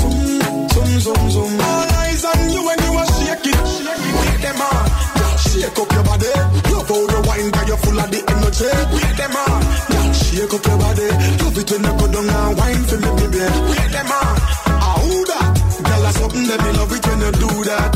Zoom, 0.00 0.40
zoom, 0.72 0.90
zoom, 1.04 1.22
zoom. 1.30 1.52
All 1.60 1.92
eyes 2.00 2.24
on 2.24 2.40
you 2.56 2.62
when 2.64 2.78
you 2.80 2.92
are 2.96 3.10
shaking, 3.20 3.60
shaking. 3.60 4.16
Wait 4.16 4.40
them 4.40 4.60
on, 4.64 4.84
girl, 5.12 5.19
shake 5.50 5.78
up 5.78 5.90
your 5.92 6.04
body. 6.04 6.32
Love 6.70 6.88
how 6.88 7.00
you 7.10 7.20
wine, 7.26 7.50
girl, 7.50 7.66
you're 7.66 7.76
full 7.82 7.98
of 7.98 8.08
the 8.10 8.20
energy. 8.30 8.70
Wait 8.94 9.16
them 9.18 9.36
on, 9.36 9.60
girl, 9.90 10.12
shake 10.14 10.54
up 10.54 10.64
your 10.66 10.78
body. 10.78 11.08
Love 11.42 11.58
it 11.58 11.70
when 11.70 11.84
you 11.84 11.92
go 11.98 12.06
down 12.10 12.28
and 12.30 12.56
wine 12.58 12.82
for 12.86 12.98
me, 13.02 13.10
baby. 13.18 13.42
Wait 13.70 13.90
them 13.90 14.10
on, 14.10 14.36
ah 14.70 14.96
who 15.02 15.24
that? 15.26 15.46
Girl, 15.84 16.02
that's 16.02 16.18
something 16.18 16.46
that 16.46 16.58
me 16.62 16.70
love 16.78 16.92
it 16.94 17.04
when 17.06 17.20
you 17.20 17.32
do 17.32 17.50
that. 17.66 17.92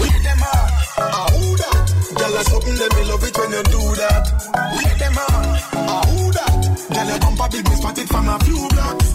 Wait 0.00 0.20
them 0.26 0.42
on, 0.42 0.66
ah 0.98 1.26
who 1.32 1.44
that? 1.56 1.78
Girl, 2.16 2.32
that's 2.34 2.50
something 2.50 2.76
that 2.76 2.90
me 2.96 3.02
love 3.10 3.24
it 3.24 3.34
when 3.38 3.50
you 3.54 3.62
do 3.70 3.82
that. 4.00 4.24
Wait 4.76 4.96
them 4.98 5.18
on, 5.18 5.46
ah 5.76 6.02
who 6.10 6.20
that? 6.34 6.52
Girl, 6.92 7.06
your 7.06 7.18
bumper 7.22 7.48
big, 7.52 7.66
spotted 7.76 8.08
from 8.08 8.28
a 8.28 8.36
few 8.44 8.60
blocks. 8.74 9.06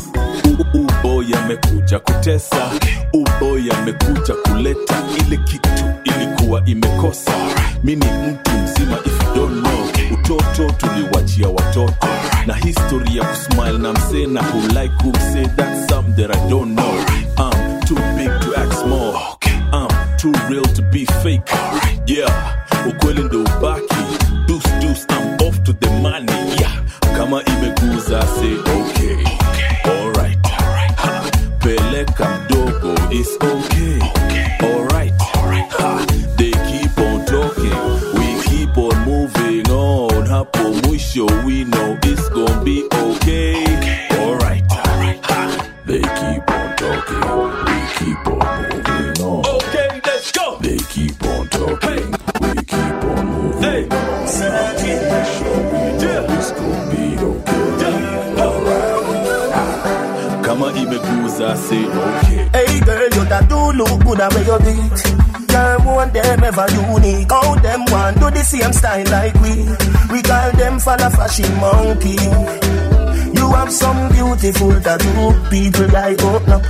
uboy 0.74 1.34
amekuja 1.38 2.00
kutesa 2.00 2.72
uboy 3.14 3.72
amekuja 3.72 4.34
kuleta 4.34 5.04
ile 5.20 5.38
kitu 5.38 5.70
ilikuwa 6.60 6.66
imekosa. 6.66 7.32
Mi 7.84 7.96
ni 7.96 8.06
mtu 8.06 8.52
mzima 8.52 8.98
if 9.06 9.36
you 9.36 10.14
utoto 10.14 10.72
tuliwachia 10.72 11.48
watoto. 11.48 12.08
Na 12.46 12.54
histori 12.54 13.18
ya 13.18 13.26
kusmile 13.26 13.78
na 13.78 13.94
msee 13.94 14.26
na 14.28 14.42
hulike 14.44 14.90
kumsee 15.04 15.48
that 15.56 15.90
some 15.90 16.14
that 16.16 16.36
i 16.36 16.50
don't 16.50 16.76
know. 16.76 16.94
I'm 17.38 17.80
too 17.82 17.96
big 18.18 18.30
to 18.42 18.60
act 18.62 18.74
small. 18.74 19.38
I'm 19.74 20.18
too 20.18 20.32
real 20.50 20.64
to 20.64 20.82
be 20.82 21.06
fake. 21.06 21.54
Yeah 22.08 22.56
ukweli 22.90 23.24
ndo 23.24 23.40
ubaki. 23.40 23.96
I'm 25.10 25.48
off 25.48 25.64
to 25.64 25.74
the 25.74 25.90
money. 26.02 26.32
Yeah 26.60 26.82
kama 27.18 27.44
imeguza 27.44 28.22
say 28.22 28.54
okay. 28.54 29.26
Alright 29.86 30.48
Ha, 30.96 31.24
peleka 31.60 32.28
mdogo 32.46 33.14
is 33.14 33.28
okay 33.42 33.71
mwisho 41.12 41.26
we 41.46 41.64
know 41.66 41.98
it's 42.04 42.30
gonna 42.30 42.64
be 42.64 42.86
okay. 42.94 43.66
Alright. 44.20 44.64
Ha, 44.70 45.68
they 45.86 46.00
keep 46.02 46.50
on 46.50 46.76
talking. 46.78 47.22
We 47.66 47.82
keep 47.98 48.28
on 48.28 48.70
moving 48.70 49.22
on. 49.22 49.46
Okay 49.56 50.02
let's 50.06 50.32
go. 50.32 50.58
They 50.62 50.78
keep 50.78 51.22
on 51.24 51.48
talking. 51.50 52.12
We 52.42 52.54
keep 52.64 53.04
on 53.04 53.26
moving 53.28 53.92
on. 53.94 54.28
Sure, 54.28 54.52
we 55.72 55.82
know 56.02 56.26
it's 56.30 56.52
gonna 56.52 56.92
be 56.92 57.18
okay. 57.18 58.42
Alright. 58.42 60.46
Kama 60.46 60.68
imeguza 60.72 61.58
say 61.58 61.86
okay. 61.86 62.50
Hey 62.54 62.80
girl, 62.80 63.04
you 63.04 63.26
that 63.26 63.50
do 63.50 63.72
look 63.74 64.04
good 64.06 64.22
at 64.22 64.34
where 64.34 64.46
you 64.46 64.60
beat. 64.60 65.21
Girl, 65.52 65.80
want 65.84 66.14
them 66.14 66.44
ever 66.44 66.68
unique. 66.72 67.32
All 67.32 67.60
them 67.60 67.84
want 67.92 68.20
do 68.20 68.30
the 68.32 68.44
same 68.44 68.72
style 68.72 69.06
like 69.12 69.36
we. 69.44 69.68
We 70.12 70.22
call 70.22 70.52
them 70.54 70.80
follow 70.80 71.10
fashion 71.10 71.52
monkey. 71.60 72.16
You 73.38 73.46
have 73.52 73.72
some 73.72 74.10
beautiful 74.16 74.74
tattoo. 74.80 75.28
People 75.50 75.88
like 75.92 76.18
oh, 76.22 76.36
open 76.36 76.54
up. 76.54 76.64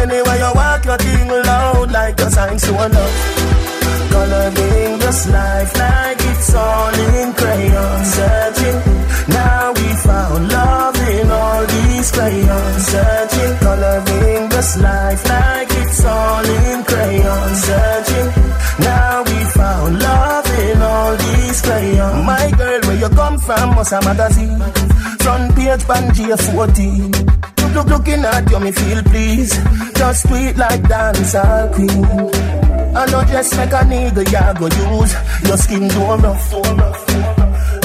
Anyway, 0.00 0.38
you 0.38 0.52
walk 0.54 0.84
your 0.84 0.96
thing 0.96 1.28
loud 1.28 1.92
like 1.92 2.18
your 2.18 2.30
signs 2.30 2.62
to 2.62 2.72
love. 2.72 3.14
Coloring 4.10 4.98
this 4.98 5.28
life 5.28 5.72
like 5.78 6.20
it's 6.20 6.54
all 6.54 6.94
in 6.94 7.32
crayon. 7.34 8.04
Searching, 8.16 8.78
now 9.28 9.72
we 9.76 9.88
found 10.06 10.48
love 10.48 10.96
in 11.10 11.30
all 11.30 11.66
these 11.66 12.10
crayons. 12.12 12.86
Searching, 12.86 13.56
coloring 13.58 14.48
this 14.48 14.78
life 14.78 15.28
like 15.28 15.49
come 23.14 23.38
from, 23.38 23.76
was 23.76 23.92
a 23.92 24.00
magazine. 24.02 24.58
Front 25.20 25.54
page, 25.56 25.82
Pangea 25.84 26.36
14. 26.38 27.10
Look, 27.10 27.74
look, 27.74 27.86
looking 27.86 28.24
at 28.24 28.50
you, 28.50 28.60
me 28.60 28.72
feel 28.72 29.02
please. 29.04 29.52
Just 29.94 30.28
sweet 30.28 30.56
like 30.56 30.82
dancehall 30.82 31.72
queen. 31.74 32.04
I 32.96 33.06
know 33.06 33.22
just 33.24 33.56
make 33.56 33.70
a 33.70 33.82
nigga, 33.86 34.32
ya 34.32 34.52
go 34.54 34.66
use 34.66 35.14
your 35.46 35.56
skin 35.56 35.88
too 35.88 36.00
rough. 36.00 36.52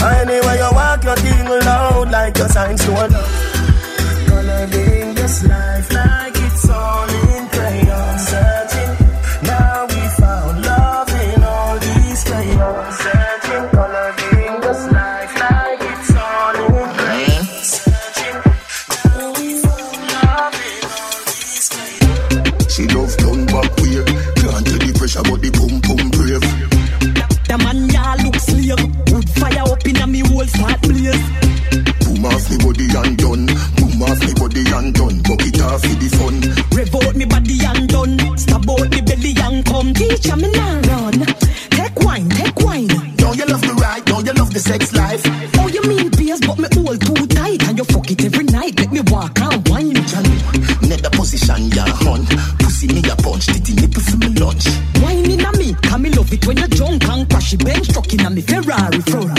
Anyway, 0.02 0.58
you 0.58 0.70
walk 0.72 1.04
your 1.04 1.16
thing 1.16 1.48
loud 1.48 2.12
like 2.12 2.38
your 2.38 2.48
signs 2.50 2.84
to 2.86 2.92
love. 2.92 4.26
Coloring 4.28 5.14
this 5.16 5.44
life 5.44 5.94
like 5.94 6.15
For 35.76 35.92
the 36.00 36.08
fun. 36.08 36.40
Rev 36.72 36.96
out 36.96 37.16
me 37.16 37.26
body 37.26 37.60
and 37.68 37.90
done. 37.90 38.16
Stab 38.38 38.64
out 38.70 38.88
me 38.96 39.02
belly 39.02 39.36
and 39.36 39.60
come. 39.66 39.94
Teacher 39.94 40.38
me 40.38 40.48
now 40.52 40.80
run. 40.88 41.20
Take 41.76 42.00
wine, 42.00 42.30
take 42.30 42.60
wine. 42.64 42.88
Don't 43.20 43.36
you 43.36 43.46
love 43.46 43.60
the 43.60 43.76
ride? 43.76 44.06
Don't 44.06 44.26
you 44.26 44.32
love 44.34 44.54
the 44.54 44.60
sex 44.60 44.94
life? 44.94 45.22
Oh, 45.60 45.68
you 45.68 45.84
mean 45.84 46.10
pierce, 46.12 46.40
but 46.48 46.60
me 46.60 46.70
hold 46.80 47.02
too 47.04 47.28
tight. 47.28 47.68
And 47.68 47.78
you 47.78 47.84
fuck 47.84 48.10
it 48.10 48.24
every 48.24 48.46
night. 48.46 48.80
Let 48.80 48.92
me 48.94 49.02
walk 49.12 49.36
and 49.42 49.68
wine. 49.68 50.00
Nether 50.88 51.12
position, 51.12 51.68
ya 51.76 51.84
hun. 52.08 52.24
Pussy 52.64 52.88
me 52.88 53.04
a 53.12 53.16
punch. 53.20 53.48
Titty 53.52 53.76
nipple 53.76 54.00
for 54.00 54.16
me 54.16 54.30
lunch. 54.40 54.72
Wine 55.04 55.28
in 55.28 55.44
a 55.44 55.52
me. 55.60 55.76
Can 55.84 56.02
me 56.02 56.10
love 56.16 56.32
it 56.32 56.48
when 56.48 56.56
you're 56.56 56.72
drunk 56.72 57.04
and 57.04 57.28
crashy 57.28 57.60
bench 57.60 57.92
truck 57.92 58.08
in 58.14 58.24
a 58.24 58.30
me 58.30 58.40
Ferrari 58.40 59.02
front. 59.12 59.36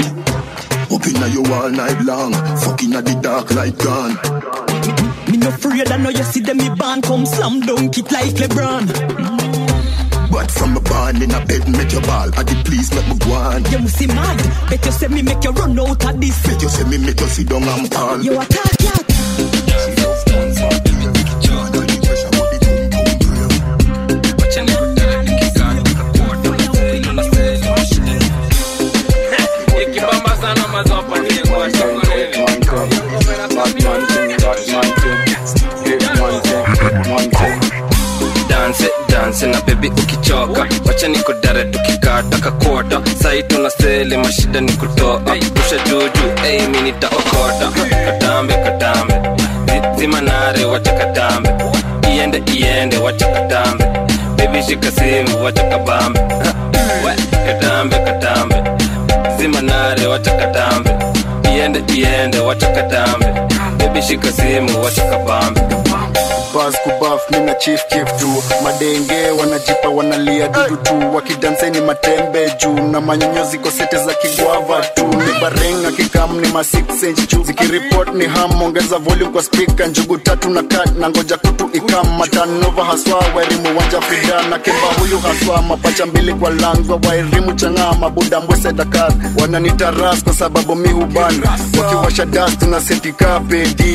Up 0.93 1.07
inna 1.09 1.27
you 1.33 1.43
all 1.49 1.71
night 1.73 2.01
long. 2.05 2.37
Fucking 2.61 2.93
at 2.93 3.07
the 3.09 3.17
dark 3.25 3.51
light 3.57 3.77
gone. 3.81 4.21
No 5.47 5.53
afraid, 5.53 5.93
I 5.93 5.97
know 5.99 6.09
you 6.11 6.25
see 6.25 6.41
them 6.41 6.57
me 6.57 6.69
band 6.71 7.05
come 7.05 7.25
slam 7.25 7.61
dunk 7.61 7.97
it 7.97 8.11
like 8.11 8.35
LeBron. 8.35 8.89
But 10.29 10.51
from 10.51 10.77
a 10.77 10.81
barn 10.81 11.23
in 11.23 11.31
a 11.31 11.47
bed, 11.47 11.69
make 11.69 11.93
your 11.93 12.03
ball. 12.03 12.31
I 12.37 12.43
did 12.43 12.67
please 12.67 12.93
make 12.93 13.07
me 13.09 13.17
go 13.19 13.31
on. 13.31 13.65
You 13.71 13.79
must 13.79 13.97
see 13.97 14.09
mad. 14.09 14.69
Bet 14.69 14.85
you 14.85 14.91
say 14.91 15.07
me 15.07 15.23
make 15.23 15.45
you 15.45 15.53
run 15.53 15.79
out 15.79 16.05
of 16.05 16.21
this. 16.21 16.43
Bet 16.45 16.61
you 16.61 16.69
say 16.69 16.89
me 16.89 16.99
make 16.99 17.21
you 17.21 17.27
sit 17.29 17.49
down 17.49 17.63
and 17.63 17.95
fall. 17.95 18.21
You 18.21 18.41
a 18.41 18.45
talk, 18.45 18.81
yeah. 18.81 19.06
Ukichoka 41.07 41.09
wacha 41.09 41.09
nikodare 41.09 41.65
tukikata 41.65 42.39
kakota. 42.39 43.03
Sai 43.23 43.43
tuna 43.43 43.71
sele 43.71 44.17
mashida 44.17 44.61
ni 44.61 44.73
kutoa 44.73 45.21
rusha 45.55 45.79
juju 45.89 46.25
ei 46.45 46.67
mi 46.69 46.83
nitaokota. 46.83 47.71
Katambe 48.07 48.55
katambe. 48.55 49.15
Zimanare 49.67 49.97
zima 49.99 50.21
nare 50.21 50.65
wacha 50.65 50.93
katambe. 50.93 51.51
Iende 52.15 52.43
iende 52.55 52.97
wacha 52.99 53.27
katambe. 53.27 53.85
Bebi 54.37 54.63
simu 54.91 55.45
wacha 55.45 55.63
kabambe. 55.63 56.21
Katambe 57.47 57.97
katambe. 57.99 58.57
Zimanare 59.39 60.07
wacha 60.07 60.31
katambe. 60.33 60.91
Iende 61.57 61.83
iende 61.95 62.39
wacha 62.39 62.67
katambe. 62.67 63.27
Bebi 63.79 64.03
simu 64.33 64.83
wacha 64.85 65.03
kabambe 65.03 65.61
bas 66.57 66.75
kubaf 66.85 67.21
mina 67.31 67.55
chief 67.55 67.81
kif 67.89 68.09
tu. 68.21 68.29
Madenge 68.65 69.31
wanajipa 69.41 69.89
wanalia 69.89 70.49
dudu 70.49 70.77
tu. 70.77 71.15
Wakidanseni 71.15 71.81
matembe 71.81 72.53
juu 72.61 72.73
na 72.75 73.01
manyonyozi 73.01 73.59
kwa 73.59 73.71
za 73.71 74.15
kigwava 74.15 74.81
tu. 74.95 75.07
Ni 75.07 75.41
barenga 75.41 75.91
kikam 75.93 76.41
ni 76.41 76.49
ma 76.49 76.61
6 76.61 77.09
inch 77.09 77.31
juu. 77.33 77.43
Zikiripot 77.45 78.15
ni 78.15 78.25
ham 78.27 78.63
ongeza 78.63 78.99
volume 78.99 79.31
kwa 79.33 79.43
spika 79.43 79.87
njugu 79.87 80.19
tatu 80.19 80.51
na 80.51 80.63
kat 80.63 80.97
na 80.99 81.11
ngoja 81.11 81.37
kutu 81.37 81.71
ikam. 81.73 82.17
Matanova 82.19 82.85
haswa 82.85 83.25
wairimu 83.37 83.79
wanja 83.79 84.01
frida 84.01 84.43
na 84.51 84.59
kemba 84.59 84.87
huyu 85.01 85.19
haswa 85.19 85.63
mapacha 85.63 86.07
mbili 86.07 86.35
kwa 86.35 86.51
langwa. 86.51 87.01
Wairimu 87.09 87.53
chang'aa 87.53 87.93
mabuda 87.93 88.41
mbwese 88.41 88.73
dakar 88.73 89.13
wananitaras 89.41 90.25
kwa 90.25 90.33
sababu 90.35 90.75
mi 90.75 90.89
huban. 90.89 91.43
Wakiwasha 91.79 92.25
das 92.27 92.59
tuna 92.59 92.81
setika 92.81 93.41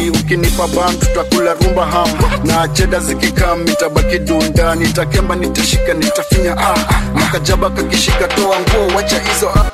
ukinipa 0.09 0.68
bam 0.68 0.95
tutakula 0.97 1.53
rumba 1.53 1.86
ham 1.86 2.09
na 2.52 2.68
cheda 2.68 2.99
zikikam 2.99 3.64
nitabaki 3.64 4.20
dunda 4.20 4.76
nitakemba 4.76 5.36
nitashika 5.36 5.93
nitafinya 5.93 6.58
ah, 6.58 6.76
ah. 6.89 7.02
makajaba 7.14 7.70
kakishika 7.70 8.28
toa 8.28 8.60
nguo 8.60 8.95
wacha 8.95 9.20
hizo 9.20 9.49
ah. 9.49 9.72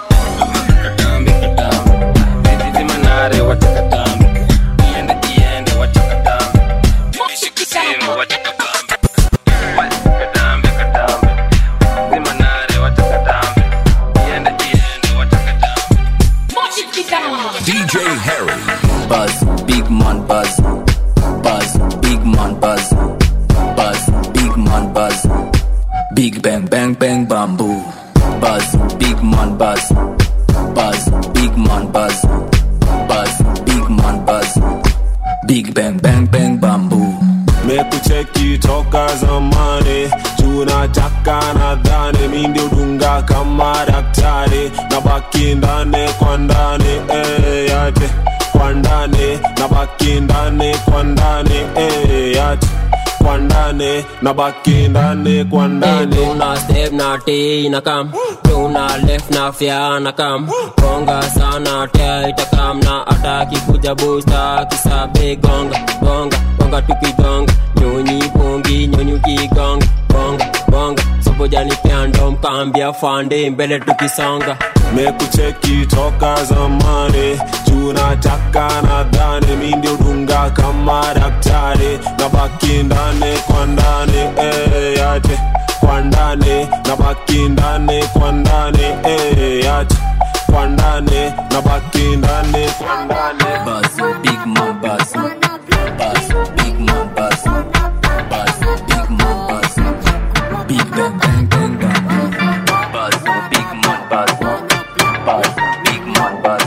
DJ 17.65 17.97
Harry. 18.23 18.55
Buzz, 19.09 19.65
big 19.65 19.89
man, 19.89 20.25
iende 20.27 20.76
buzz. 29.57 29.91
Buzz, 30.75 31.09
big 31.33 31.57
man 31.57 31.91
buzz. 31.91 32.21
Buzz, 33.09 33.33
big 33.65 33.89
man 33.89 34.25
buzz. 34.25 34.51
Big 35.47 35.73
bang 35.73 35.97
bang 36.01 36.25
bang 36.31 36.59
bamboo. 36.59 37.13
mekucheki 37.67 38.57
toka 38.61 39.07
zamani 39.21 40.09
tunataka 40.37 41.39
nadhani 41.59 42.27
mi 42.31 42.47
ndio 42.47 42.67
dunga 42.69 43.21
kama 43.21 43.73
daktari 43.87 44.71
na 44.91 45.01
baki 45.01 45.55
ndani 45.55 46.07
kwa 46.19 46.37
ndani 46.37 46.93
eh, 47.09 47.69
yate 47.69 48.09
kwa 48.51 48.73
ndani 48.73 49.39
na 49.59 49.67
baki 49.67 50.19
ndani 50.21 50.75
kwa 50.85 51.03
ndani 51.03 51.55
eh, 51.75 52.35
yate 52.35 52.67
kwa 53.23 53.37
ndani 53.37 54.05
na 54.21 54.33
baki 54.33 54.87
ndani 54.87 55.45
kwa 55.45 55.67
ndani 55.67 56.19
una 56.19 56.55
step 56.57 56.93
na 56.93 57.17
t 57.25 57.69
na 57.69 57.81
tuna 58.57 58.87
left 59.07 59.29
na 59.31 59.51
fya 59.51 59.99
na 60.03 60.11
kam. 60.11 60.47
Gonga 60.81 61.21
sana 61.35 61.87
tia 61.93 62.13
itakam 62.29 62.79
na 62.83 62.95
ataki 63.13 63.57
kuja 63.67 63.93
busta 63.95 64.65
kisabe 64.69 65.35
gonga 65.43 65.77
gonga 66.01 66.37
gonga 66.57 66.81
tukigonga 66.87 67.53
nyonyi 67.79 68.19
bongi 68.35 68.87
nyonyi 68.87 69.13
ukigonga 69.13 69.85
gonga 70.13 70.45
gonga 70.71 71.03
sobojani 71.23 71.75
pyando 71.83 72.31
mkambia 72.31 72.93
fande 72.93 73.49
mbele 73.49 73.79
tukisonga 73.79 74.57
mekucheki 74.95 75.85
toka 75.85 76.43
zamani 76.43 77.39
tunataka 77.65 78.67
nadhani 78.81 79.55
mi 79.55 79.65
mindi 79.65 79.87
udunga 79.87 80.49
kama 80.49 81.01
daktari. 81.15 81.99
Na 82.19 82.29
baki 82.29 82.83
ndani 82.83 83.37
kwa 83.47 83.65
ndani 83.65 84.17
eh, 84.37 84.97
yate 84.99 85.39
kwa 85.87 86.01
ndani 86.01 86.67
na 86.87 86.95
baki 86.95 87.49
ndani 87.49 88.03
kwa 88.07 88.31
ndani 88.31 88.83
eh, 89.03 89.85
kwa 90.51 90.65
ndani 90.67 91.33
na 91.51 91.61
baki 91.61 92.15
ndani 92.17 92.67
kwa 92.77 93.05
ndani 93.05 93.43
basi 93.65 94.01
big 94.21 94.45
man 94.45 94.79
basi 94.81 95.17
Buzz, 95.97 96.27
big 96.55 96.79
man 96.79 97.09
buzz. 97.15 97.43
Buzz, 98.29 98.59
big 98.87 99.09
man 99.09 99.47
buzz. 99.47 99.75
Big 100.67 100.89
bang 100.91 101.17
bang 101.19 101.47
bang 101.49 101.73
bang. 101.79 102.31
Buzz, 102.93 103.23
big 103.49 103.69
man 103.83 103.99
buzz. 104.09 104.31
Buzz, 105.25 105.55
big 105.83 106.03
man 106.05 106.33
buzz. 106.43 106.63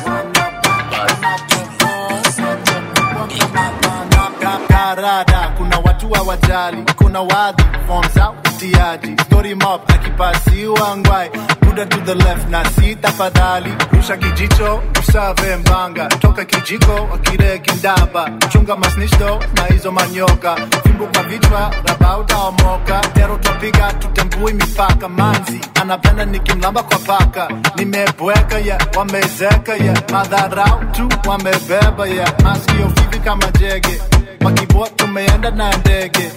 karada 4.68 5.52
kuna 5.58 5.78
watu 5.78 6.08
hawajali 6.10 6.82
kuna 7.10 7.22
wadhi 7.22 7.62
forms 7.86 8.16
out 8.16 8.34
utiaji. 8.46 9.16
Story 9.26 9.54
mob 9.54 9.80
akipasiwa 9.88 10.96
ngwai. 10.96 11.30
Buda 11.60 11.86
to 11.86 11.96
the 12.04 12.14
left 12.14 12.48
na 12.48 12.64
si 12.64 12.94
tafadhali 12.96 13.72
rusha 13.92 14.16
kijicho 14.16 14.82
usave 15.00 15.56
mbanga. 15.56 16.06
Toka 16.08 16.44
kijiko 16.44 17.08
akireki 17.14 17.70
ndaba. 17.72 18.30
Chunga 18.48 18.76
masnishdo 18.76 19.40
na 19.54 19.64
hizo 19.64 19.92
manyoka. 19.92 20.56
Fimbo 20.82 21.06
kwa 21.06 21.22
vichwa 21.22 21.70
rabautaomoka 21.84 23.00
tero 23.14 23.36
twapiga 23.38 23.92
tutembui 23.92 24.52
mipaka. 24.52 25.08
Manzi 25.08 25.60
anapenda 25.82 26.24
nikimlamba 26.24 26.82
kwa 26.82 26.98
paka. 26.98 27.48
Nimebweka 27.76 28.58
ya 28.58 28.78
wamezeka 28.96 29.76
ya. 29.76 30.02
Madharau 30.12 30.84
tu 30.92 31.08
wamebeba 31.28 32.06
ya. 32.08 32.32
Maskio 32.44 32.86
vivi 32.86 33.18
kama 33.24 33.50
jege. 33.58 34.02
Makibwa 34.40 34.88
tumeenda 34.88 35.50
na 35.50 35.76
ndege 35.76 36.30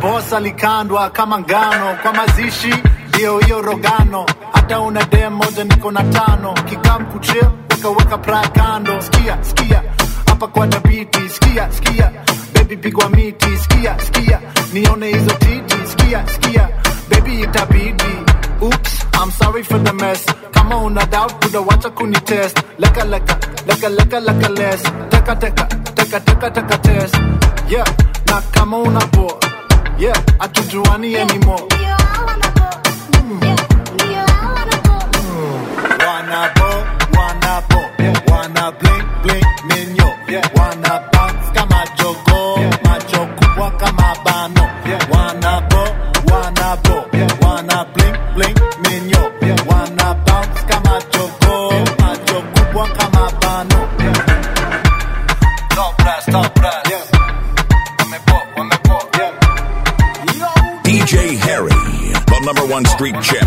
boss 0.00 0.32
alikandwa 0.32 1.10
kama 1.10 1.38
ngano 1.38 1.96
kwa 2.02 2.12
mazishi 2.12 2.74
ndio 3.08 3.38
hiyo 3.38 3.62
rogano 3.62 4.26
hata 4.72 4.80
una 4.80 5.04
dem 5.04 5.32
moja 5.34 5.64
niko 5.64 5.90
na 5.90 6.02
tano. 6.02 6.54
Kikam 6.68 7.06
kuchil 7.12 7.46
weka 7.70 7.88
weka 7.90 8.18
pra 8.18 8.40
kando. 8.54 9.00
Skia 9.02 9.38
skia 9.44 9.82
hapa 10.26 10.46
kwa 10.48 10.66
dabiti 10.66 11.28
skia 11.28 11.72
skia 11.72 12.10
baby 12.54 12.76
pigwa 12.76 13.08
miti. 13.10 13.56
Skia 13.58 13.98
skia 13.98 14.40
nione 14.72 15.06
hizo 15.06 15.30
titi. 15.30 15.76
Skia 15.92 16.24
skia 16.28 16.68
baby 17.10 17.40
itabidi. 17.42 18.12
Oops 18.62 19.04
i'm 19.22 19.30
sorry 19.30 19.62
for 19.62 19.78
the 19.84 19.92
mess. 19.92 20.24
Kama 20.52 20.76
una 20.76 21.06
doubt 21.06 21.32
kuda 21.44 21.60
wacha 21.60 21.90
kunitest. 21.90 22.58
Leka 22.78 23.04
leka 23.04 23.36
leka 23.66 23.88
leka 23.88 24.20
leka 24.20 24.48
less. 24.48 24.82
Teka 25.10 25.36
teka 25.36 25.64
teka 25.94 26.20
teka 26.20 26.50
teka 26.50 26.78
test. 26.78 27.14
Yeah 27.68 27.84
na 28.26 28.40
kama 28.52 28.78
una 28.78 29.00
bo 29.12 29.38
yeah 29.98 30.16
atujuani 30.38 31.16
anymore 31.16 31.62
Wanna 36.12 36.52
ball, 36.56 36.80
wanna 37.16 37.64
ball, 37.70 37.88
yeah. 37.98 38.20
wanna 38.28 38.64
blink, 38.78 39.04
blink, 39.22 39.46
minyo, 39.68 40.08
yeah. 40.28 40.46
wanna 40.54 41.08
bounce 41.10 41.48
kama 41.56 41.80
jogo, 41.96 42.58
yeah. 42.60 42.78
macho 42.84 43.20
kubwa 43.38 43.70
kama 43.80 44.14
bano, 44.24 44.64
yeah. 44.86 45.08
wanna 45.10 45.66
ball, 45.70 45.90
wanna 46.30 46.76
ball, 46.84 47.08
yeah. 47.14 47.38
wanna 47.40 47.78
blink, 47.94 48.16
blink, 48.34 48.58
minyo, 48.84 49.22
yeah. 49.40 49.56
wanna 49.66 50.14
bounce 50.26 50.60
kama 50.70 51.00
jogo, 51.12 51.72
yeah. 51.72 51.96
macho 52.02 52.42
kubwa 52.52 52.86
kama 52.98 53.30
bano. 53.40 53.88
Top 55.74 55.96
blast, 55.96 56.30
top 56.30 56.54
blast. 56.54 56.90
Yeah. 56.90 57.04
Wamepop, 57.98 58.46
wamepop. 58.56 59.16
Yeah. 59.16 59.32
Yo. 60.40 60.50
DJ 60.84 61.36
Harry, 61.38 61.70
the 62.12 62.40
number 62.44 62.66
one 62.66 62.84
street 62.84 63.14
champ. 63.22 63.41